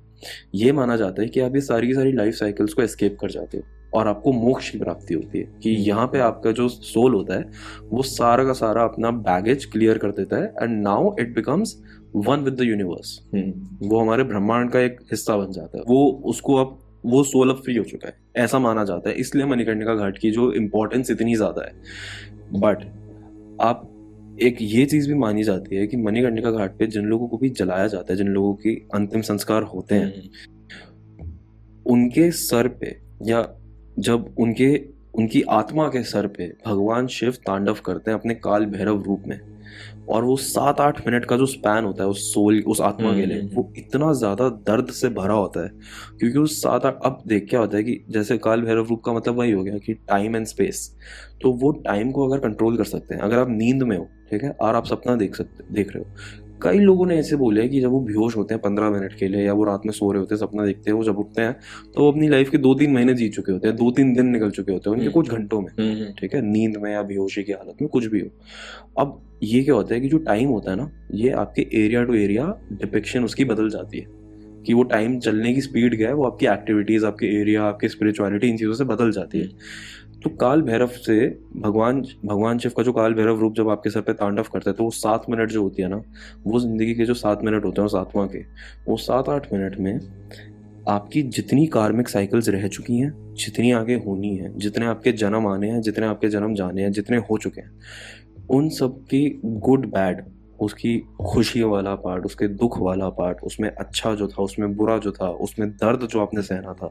ये 0.54 0.72
माना 0.72 0.96
जाता 0.96 1.22
है 1.22 1.28
कि 1.28 1.40
आप 1.40 1.54
ये 1.54 1.60
सारी 1.60 1.86
की 1.86 1.94
सारी 1.94 2.12
लाइफ 2.12 2.34
साइकिल्स 2.34 2.74
को 2.74 2.82
एस्केप 2.82 3.16
कर 3.20 3.30
जाते 3.30 3.58
हो। 3.58 3.64
और 3.94 4.08
आपको 4.08 4.32
मोक्ष 4.32 4.70
की 4.70 4.78
प्राप्ति 4.78 5.14
होती 5.14 5.38
है 5.38 5.52
कि 5.62 5.70
यहाँ 5.70 6.06
पे 6.06 6.18
आपका 6.18 6.52
जो 6.52 6.68
सोल 6.68 7.14
होता 7.14 7.34
है 7.34 7.50
वो 7.90 8.02
सारा 8.02 8.44
का 8.44 8.52
सारा 8.52 8.84
अपना 8.84 9.10
बैगेज 9.10 9.64
क्लियर 9.64 9.98
कर 9.98 10.10
देता 10.10 10.36
है 10.36 10.54
and 10.62 10.82
now 10.82 11.14
it 11.20 11.34
becomes 11.34 11.76
one 12.16 12.40
with 12.40 12.54
the 12.54 12.62
universe 12.62 13.18
hmm. 13.34 13.88
वो 13.88 14.00
हमारे 14.00 14.24
ब्रह्मांड 14.24 14.70
का 14.70 14.80
एक 14.80 15.00
हिस्सा 15.12 15.36
बन 15.36 15.52
जाता 15.52 15.78
है। 15.78 15.84
वो 15.88 16.06
उसको 16.24 16.56
अब 16.56 16.78
वो 17.04 17.22
सोल 17.24 17.50
अब 17.50 17.56
फ्री 17.56 17.76
हो 17.76 17.84
चुका 17.84 18.08
है। 18.08 18.16
ऐसा 18.36 18.58
माना 18.58 18.84
जाता 18.84 19.10
है। 19.10 19.14
इसलिए 19.16 19.44
मणिकर्णिका 19.44 19.94
घाट 19.94 20.18
की 20.18 20.30
जो 20.30 20.52
इम्पोर्टेंस 20.52 21.10
इतनी 21.10 21.34
ज़्यादा 21.34 21.64
है। 21.66 22.60
बट 22.60 22.84
आप 23.60 23.88
एक 24.42 24.58
ये 24.60 24.84
चीज़ 24.86 25.08
भी 25.08 25.14
मानी 25.14 25.42
जाती 25.44 25.76
है 25.76 25.86
कि 25.86 25.96
मणिकर्णिका 25.96 26.50
घाट 26.50 26.76
पे 26.78 26.86
जिन 26.86 27.04
लोगों 27.04 27.28
को 27.28 27.38
भी 27.38 27.48
जलाया 27.50 27.86
जाता 27.86 28.12
है 28.12 28.16
जिन 28.16 28.28
लोगों 28.28 28.54
की 28.54 28.74
अंतिम 28.94 29.22
संस्कार 29.22 29.62
होते 29.62 29.94
हैं 29.94 30.30
उनके 31.86 32.30
सर 32.30 32.68
पे 32.80 32.96
या 33.26 33.40
जब 33.98 34.34
उनके 34.38 34.74
उनकी 35.14 35.42
आत्मा 35.50 35.88
के 35.88 36.02
सर 36.04 36.26
पे 36.28 36.46
भगवान 36.66 37.06
शिव 37.10 37.32
तांडव 37.46 37.76
करते 37.84 38.10
हैं 38.10 38.18
अपने 38.18 38.34
काल 38.36 38.66
भैरव 38.66 39.02
रूप 39.02 39.22
में 39.26 39.40
और 40.08 40.24
वो 40.24 40.36
सात 40.36 40.80
आठ 40.80 41.06
मिनट 41.06 41.24
का 41.24 41.36
जो 41.36 41.46
स्पैन 41.46 41.84
होता 41.84 42.04
है 42.04 42.10
उस 42.10 42.32
सोल 42.34 42.62
उस 42.66 42.80
आत्मा 42.80 43.12
के 43.14 43.26
लिए 43.26 43.40
हम्म। 43.40 43.54
वो 43.54 43.72
इतना 43.76 44.12
ज़्यादा 44.12 44.48
दर्द 44.66 44.90
से 44.92 45.08
भरा 45.10 45.34
होता 45.34 45.64
है 45.64 45.68
क्योंकि 46.18 46.38
उस 46.38 46.60
सात 46.62 46.86
आठ 46.86 46.98
अब 47.02 47.22
देख 47.26 47.48
क्या 47.50 47.60
होता 47.60 47.76
है 47.76 47.82
कि 47.82 47.98
जैसे 48.10 48.38
काल 48.38 48.62
भैरव 48.62 48.86
रूप 48.86 49.02
का 49.04 49.12
मतलब 49.12 49.38
वही 49.38 49.52
हो 49.52 49.62
गया 49.62 49.78
कि 49.78 49.94
टाइम 50.08 50.36
एंड 50.36 50.46
स्पेस 50.46 50.88
तो 51.42 51.52
वो 51.54 51.72
टाइम 51.84 52.10
को 52.10 52.28
अगर 52.28 52.40
कंट्रोल 52.40 52.76
कर 52.76 52.84
सकते 52.86 53.14
हैं 53.14 53.22
अगर 53.22 53.38
आप 53.38 53.48
नींद 53.50 53.82
में 53.82 53.96
हो 53.96 54.08
ठीक 54.30 54.42
है 54.42 54.50
और 54.52 54.76
आप 54.76 54.86
सपना 54.86 55.14
देख 55.16 55.36
सकते 55.36 55.64
देख 55.74 55.94
रहे 55.94 56.04
हो 56.04 56.51
कई 56.62 56.78
लोगों 56.78 57.06
ने 57.06 57.16
ऐसे 57.16 57.36
बोले 57.36 57.68
कि 57.68 57.80
जब 57.80 57.90
वो 57.90 58.00
बेहोश 58.00 58.36
होते 58.36 58.54
हैं 58.54 58.60
पंद्रह 58.62 58.90
मिनट 58.90 59.12
के 59.12 59.28
लिए 59.28 59.42
या 59.42 59.52
वो 59.52 59.64
रात 59.64 59.82
में 59.86 59.92
सो 59.92 60.12
रहे 60.12 60.20
होते 60.20 60.34
हैं 60.34 60.40
सपना 60.40 60.66
देखते 60.66 60.90
हैं 60.90 60.98
वो 60.98 61.04
जब 61.04 61.18
उठते 61.18 61.42
हैं 61.42 61.56
तो 61.94 62.04
वो 62.04 62.12
अपनी 62.12 62.28
लाइफ 62.28 62.50
के 62.50 62.58
दो 62.58 62.74
तीन 62.74 62.92
महीने 62.92 63.14
जी 63.14 63.28
चुके 63.28 63.52
होते 63.52 63.68
हैं 63.68 63.76
दो 63.76 63.90
तीन 63.90 64.14
दिन 64.14 64.26
निकल 64.26 64.50
चुके 64.50 64.72
होते 64.72 64.90
हैं 64.90 64.96
उनके 64.96 65.06
हम्म। 65.06 65.14
कुछ 65.14 65.30
घंटों 65.30 65.60
में। 65.60 65.70
हम्म 65.80 66.12
ठीक 66.20 66.34
है? 66.34 66.42
नींद 66.42 66.76
में 66.76 66.92
या 66.92 67.02
बेहोशी 67.02 67.42
की 67.42 67.52
हालत 67.52 67.76
में 67.82 67.88
कुछ 67.88 68.06
भी 68.06 68.20
हो। 68.20 68.28
अब 68.98 69.22
ये 69.42 69.62
क्या 69.62 69.74
होता 69.74 69.94
है 69.94 70.00
कि 70.00 70.08
जो 70.08 70.18
टाइम 70.18 70.48
होता 70.48 70.70
है 70.70 70.76
ना 70.76 70.90
ये 71.14 71.30
आपके 71.30 71.66
एरिया 71.74 72.04
टू 72.04 72.14
एरिया 72.14 72.58
डिपिक्शन 72.72 73.24
उसकी 73.24 73.44
बदल 73.44 73.68
जाती 73.68 73.98
है। 73.98 74.22
कि 74.66 74.74
वो 74.74 74.82
टाइम 74.82 75.18
चलने 75.18 75.54
की 75.54 75.60
स्पीड 75.60 75.96
क्या 75.96 76.08
है 76.08 76.14
वो 76.14 76.24
आपकी 76.24 76.46
एक्टिविटीज़ 76.46 77.06
आपके 77.06 77.26
एरिया 77.26 77.62
आपकी 77.62 77.88
स्पिरिचुअलिटी 77.88 78.48
इन 78.48 78.56
चीज़ों 78.56 78.74
से 78.74 78.84
बदल 78.84 79.10
जाती 79.10 79.40
है। 79.40 79.48
तो 80.24 80.30
काल 80.30 80.62
भैरव 80.62 80.86
से 80.86 81.26
भगवान 81.56 82.00
भगवान 82.26 82.58
शिव 82.58 82.72
का 82.76 82.82
जो 82.82 82.92
काल 82.92 83.14
भैरव 83.14 83.40
रूप 83.40 83.54
जब 83.54 83.68
आपके 83.68 83.90
सर 83.90 84.00
पे 84.00 84.12
तांडव 84.12 84.46
करता 84.52 84.70
है 84.70 84.76
तो 84.76 84.84
वो 84.84 84.90
सात 84.90 85.24
मिनट 85.30 85.50
जो 85.50 85.62
होती 85.62 85.82
है 85.82 85.88
ना, 85.88 86.02
वो 86.46 86.60
ज़िंदगी 86.60 86.94
के 86.94 87.04
जो 87.04 87.14
सात 87.14 87.42
मिनट 87.44 87.64
होते 87.64 87.80
हैं 87.80 87.88
सातवां 87.88 88.26
के, 88.28 88.38
वो 88.88 88.96
सात 88.96 89.28
आठ 89.28 89.52
मिनट 89.52 89.76
में 89.78 90.00
आपकी 90.88 91.22
जितनी 91.22 91.66
कार्मिक 91.66 92.08
साइकिल्स 92.08 92.48
रह 92.48 92.66
चुकी 92.68 92.98
हैं, 92.98 93.34
जितनी 93.34 93.72
आगे 93.72 93.94
होनी 93.94 94.36
है, 94.36 94.58
जितने 94.58 94.86
आपके 94.86 95.12
जन्म 95.12 95.46
आने 95.46 95.70
हैं, 95.70 95.80
जितने 95.80 96.06
आपके 96.06 96.28
जन्म 96.28 96.54
जाने 96.54 96.82
हैं, 96.82 96.92
जितने 96.92 97.16
हो 97.16 97.38
चुके 97.38 97.60
हैं, 97.60 97.70
उन 98.50 98.68
सब 98.68 99.02
की 99.04 99.40
गुड 99.44 99.86
बैड 99.86 100.24
उसकी 100.60 100.98
खुशी 101.20 101.62
वाला 101.62 101.94
पार्ट 101.94 102.24
उसके 102.24 102.48
दुख 102.48 102.78
वाला 102.78 103.08
पार्ट 103.08 103.38
उसमें 103.42 103.68
अच्छा 103.70 104.14
जो 104.14 104.28
था, 104.28 104.42
उसमें 104.42 104.76
बुरा 104.76 104.98
जो 104.98 105.12
था, 105.12 105.28
उसमें 105.28 105.70
दर्द 105.70 106.06
जो 106.06 106.20
आपने 106.20 106.42
सहना 106.42 106.72
था 106.72 106.90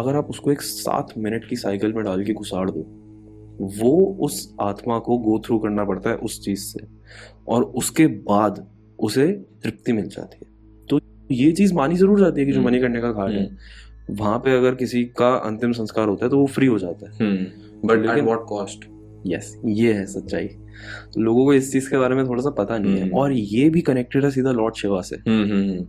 अगर 0.00 0.16
आप 0.16 0.30
उसको 0.30 0.52
एक 0.52 0.62
सात 0.62 1.12
मिनट 1.18 1.48
की 1.48 1.56
साइकिल 1.56 1.92
में 1.92 2.04
डाल 2.04 2.24
के 2.24 2.32
घुसाड़ 2.32 2.70
दो 2.70 2.86
वो 3.60 4.16
उस 4.20 4.54
आत्मा 4.60 4.98
को 4.98 5.18
गो 5.18 5.38
थ्रू 5.38 5.58
करना 5.58 5.84
पड़ता 5.84 6.10
है 6.10 6.16
उस 6.16 6.40
चीज़ 6.44 6.60
से 6.60 6.86
और 7.48 7.62
उसके 7.62 8.06
बाद 8.06 8.66
उसे 8.98 9.26
तृप्ति 9.62 9.92
मिल 9.92 10.06
जाती 10.08 10.38
है। 10.42 10.50
तो 10.86 11.00
ये 11.30 11.50
चीज़ 11.52 11.74
मानी 11.74 11.96
ज़रूर 11.96 12.20
जाती 12.20 12.40
है 12.40 12.46
कि 12.46 12.52
जो 12.52 12.60
मनी 12.60 12.80
करने 12.80 13.00
का 13.00 13.12
घाट 13.12 13.30
है। 13.30 13.44
हम्म। 13.44 14.16
वहाँ 14.16 14.38
पे 14.38 14.56
अगर 14.56 14.74
किसी 14.74 15.04
का 15.04 15.34
अंतिम 15.34 15.72
संस्कार 15.72 16.08
होता 16.08 16.24
है 16.24 16.30
तो 16.30 16.38
वो 16.38 16.46
फ्री 16.46 16.66
हो 16.66 16.78
जाता 16.78 17.10
है। 17.10 17.34
But 17.84 18.06
at 18.06 18.24
what 18.24 18.44
cost 18.48 18.84
yes 19.26 19.54
ये 19.66 19.92
है 19.92 20.06
सच्चाई। 20.06 20.48
लोगों 21.18 21.44
को 21.44 21.54
इस 21.54 21.72
चीज़ 21.72 21.90
के 21.90 21.98
बारे 21.98 22.14
में 22.14 22.26
थोड़ा 22.28 22.42
सा 22.42 22.50
पता 22.50 22.78
नहीं 22.78 22.96
है 22.96 23.02
हम्म। 23.02 23.18
और 23.18 23.32
ये 23.32 23.68
भी 23.70 23.80
कनेक्टेड 23.80 24.24
है 24.24 24.30
सीधा 24.30 24.52
लॉर्ड 24.52 24.74
शिवा 24.74 25.00
से। 25.00 25.16
हम्म। 25.16 25.86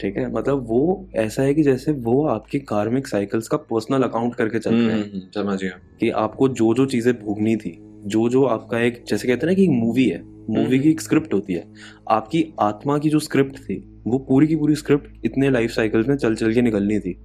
ठीक 0.00 0.16
है? 0.16 0.32
मतलब 0.32 0.66
वो 0.68 1.08
ऐसा 1.16 1.42
है 1.42 1.54
कि 1.54 1.62
जैसे 1.62 1.92
वो 1.92 2.26
आपकी 2.26 2.58
कार्मिक 2.58 3.06
साइकिल्स 3.06 3.48
का 3.48 3.56
पर्सनल 3.56 4.02
अकाउंट 4.02 4.34
करके 4.34 4.58
चलते 4.58 4.92
हैं। 4.92 5.30
समझ 5.34 5.60
गया। 5.60 5.78
कि 6.00 6.10
आपको 6.10 6.48
जो 6.48 6.74
जो 6.74 6.86
चीज़ें 6.86 7.14
भोगनी 7.14 7.56
थी 7.56 7.78
जो 8.06 8.28
जो 8.28 8.44
आपका 8.44 8.78
एक 8.78 9.04
जैसे 9.08 9.28
कहते 9.28 9.46
हैं 9.46 9.46
ना 9.46 9.54
कि 9.54 9.68
मूवी 9.68 10.08
है 10.08 10.22
मूवी 10.22 10.64
हम्म। 10.64 10.80
की 10.80 10.90
एक 10.90 11.00
स्क्रिप्ट 11.00 11.34
होती 11.34 11.52
है 11.52 11.64
आपकी 12.10 12.54
आत्मा 12.60 12.98
की 12.98 13.08
जो 13.08 13.18
स्क्रिप्ट 13.18 13.58
थी 13.58 14.02
वो 14.06 14.18
पूरी 14.18 14.46
की 14.46 14.56
पूरी 14.56 14.74
स्क्रिप्ट 14.74 15.26
इतने 15.26 15.50
लाइफ 15.50 15.70
साइकिल्स 15.70 16.08
में 16.08 16.16
चल 16.16 16.34
चल 16.34 16.54
के 16.54 16.62
निकलनी 16.62 16.98
थी। 17.00 17.16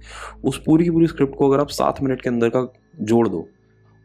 उस 0.44 0.62
पूरी 0.66 0.84
की 0.84 0.90
पूरी 0.90 1.06
स्क्रिप्ट 1.06 1.34
को 1.34 1.48
अगर 1.48 1.60
आप 1.60 1.68
सात 1.68 2.02
मिनट 2.02 2.22
के 2.22 2.30
अंदर 2.30 2.48
का 2.48 2.72
जोड़ 3.00 3.28
दो 3.28 3.48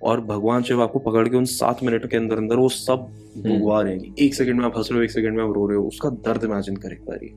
और 0.04 0.22
भगवान 0.22 0.64
शिव 0.64 0.82
आपको 0.82 1.00
पकड़ 1.00 1.28
के 1.28 1.38
उन 1.38 1.46
सात 1.46 1.84
मिनट 1.84 2.10
के 2.10 2.18
अंदर 2.18 2.38
अंदर 2.38 2.56
वो 2.56 2.70
सब 2.70 3.08
हम्म। 3.36 3.50
भुगवा 3.50 3.82
रहे 3.82 3.94
हैं 3.94 4.14
एक 4.20 4.34
सेकंड 4.36 4.60
में 4.60 4.66
आप 4.66 4.78
हंस 4.78 4.90
रहे 4.92 4.98
हो 4.98 5.04
एक 5.04 5.12
सेकंड 5.12 5.38
में 5.38 5.44
आप 5.44 5.54
रो 5.56 5.68
रहे 5.68 5.78
हो 5.78 5.84
उसका 5.84 6.10
दर्द 6.10 6.44
इमेजिन 6.44 6.76
कर 6.76 6.92
एक 6.92 7.02
बारी 7.02 7.30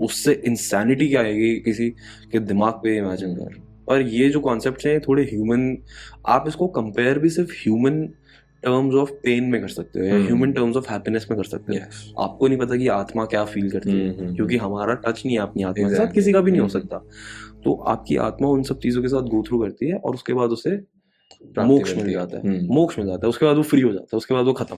उससे 0.00 0.32
इंसैनिटी 0.46 1.08
क्या 1.08 1.20
आएगी 1.20 1.54
किसी 1.60 1.90
के 2.32 2.38
दिमाग 2.38 2.72
पे 2.72 2.96
इमेजिन 2.98 3.34
कर? 3.34 3.60
और 3.88 4.02
ये 4.02 4.28
जो 4.28 4.40
कॉन्सेप्ट 4.40 4.86
है 4.86 4.98
थोड़े 5.00 5.22
ह्यूमन 5.22 5.76
आप 6.26 6.44
इसको 6.48 6.66
कंपेयर 6.66 7.18
भी 7.18 7.28
सिर्फ़ 7.30 7.52
ह्यूमन 7.52 8.08
टर्म्स 8.62 8.94
ऑफ़ 8.94 9.10
पेन 9.10 9.44
में 9.44 9.60
कर 9.60 9.68
सकते 9.68 10.00
हो 10.00 10.06
या 10.06 10.16
ह्यूमन 10.16 10.52
टर्म्स 10.52 10.76
ऑफ़ 10.76 10.90
हैप्पीनेस 10.90 11.26
में 11.30 11.36
कर 11.38 11.44
सकते 11.44 11.72
हो। 11.72 11.78
Yes. 11.78 12.14
आपको 12.18 12.48
नहीं 12.48 12.58
पता 12.58 12.76
कि 12.76 12.88
आत्मा 12.88 13.24
क्या 13.24 13.44
फील 13.44 13.70
करती 13.70 13.90
है 13.90 14.08
हम्म, 14.08 14.20
हम्म, 14.20 14.34
क्योंकि 14.34 14.56
हमारा 14.56 14.94
टच 14.94 15.22
नहीं 15.26 15.36
है 15.36 15.42
अपनी 15.42 15.62
आत्मा 15.62 15.88
के 15.88 15.94
साथ 15.94 16.12
किसी 16.12 16.32
का 16.32 16.40
भी 16.40 16.50
नहीं 16.50 16.60
हो 16.60 16.68
सकता। 16.68 16.98
तो 17.64 17.74
आपकी 17.74 18.16
आत्मा 18.16 18.48
उन 18.48 18.62
सब 18.62 18.78
चीज़ों 18.78 19.02
के 19.02 19.08
साथ 19.08 19.22
गो 19.22 19.42
थ्रू 19.42 19.58
करती 19.58 19.88
है 19.88 19.96
और 19.96 20.14
उसके 20.14 20.32
बाद 20.32 20.50
उसे 20.50 20.70
मोक्ष 21.58 21.96
मिल 21.96 22.10
जाता 22.12 22.38
है 22.38 22.60
मोक्ष 22.68 22.98
मिल 22.98 23.06
जाता 23.06 23.26
है 23.26 23.28
उसके 23.28 23.46
बाद 23.46 23.56
वो 23.56 23.62
फ्री 23.62 23.80
हो 23.80 23.92
जाता 23.92 24.06
है 24.12 24.16
उसके 24.16 24.34
बाद 24.34 24.44
वो 24.44 24.52
खत्म 24.52 24.70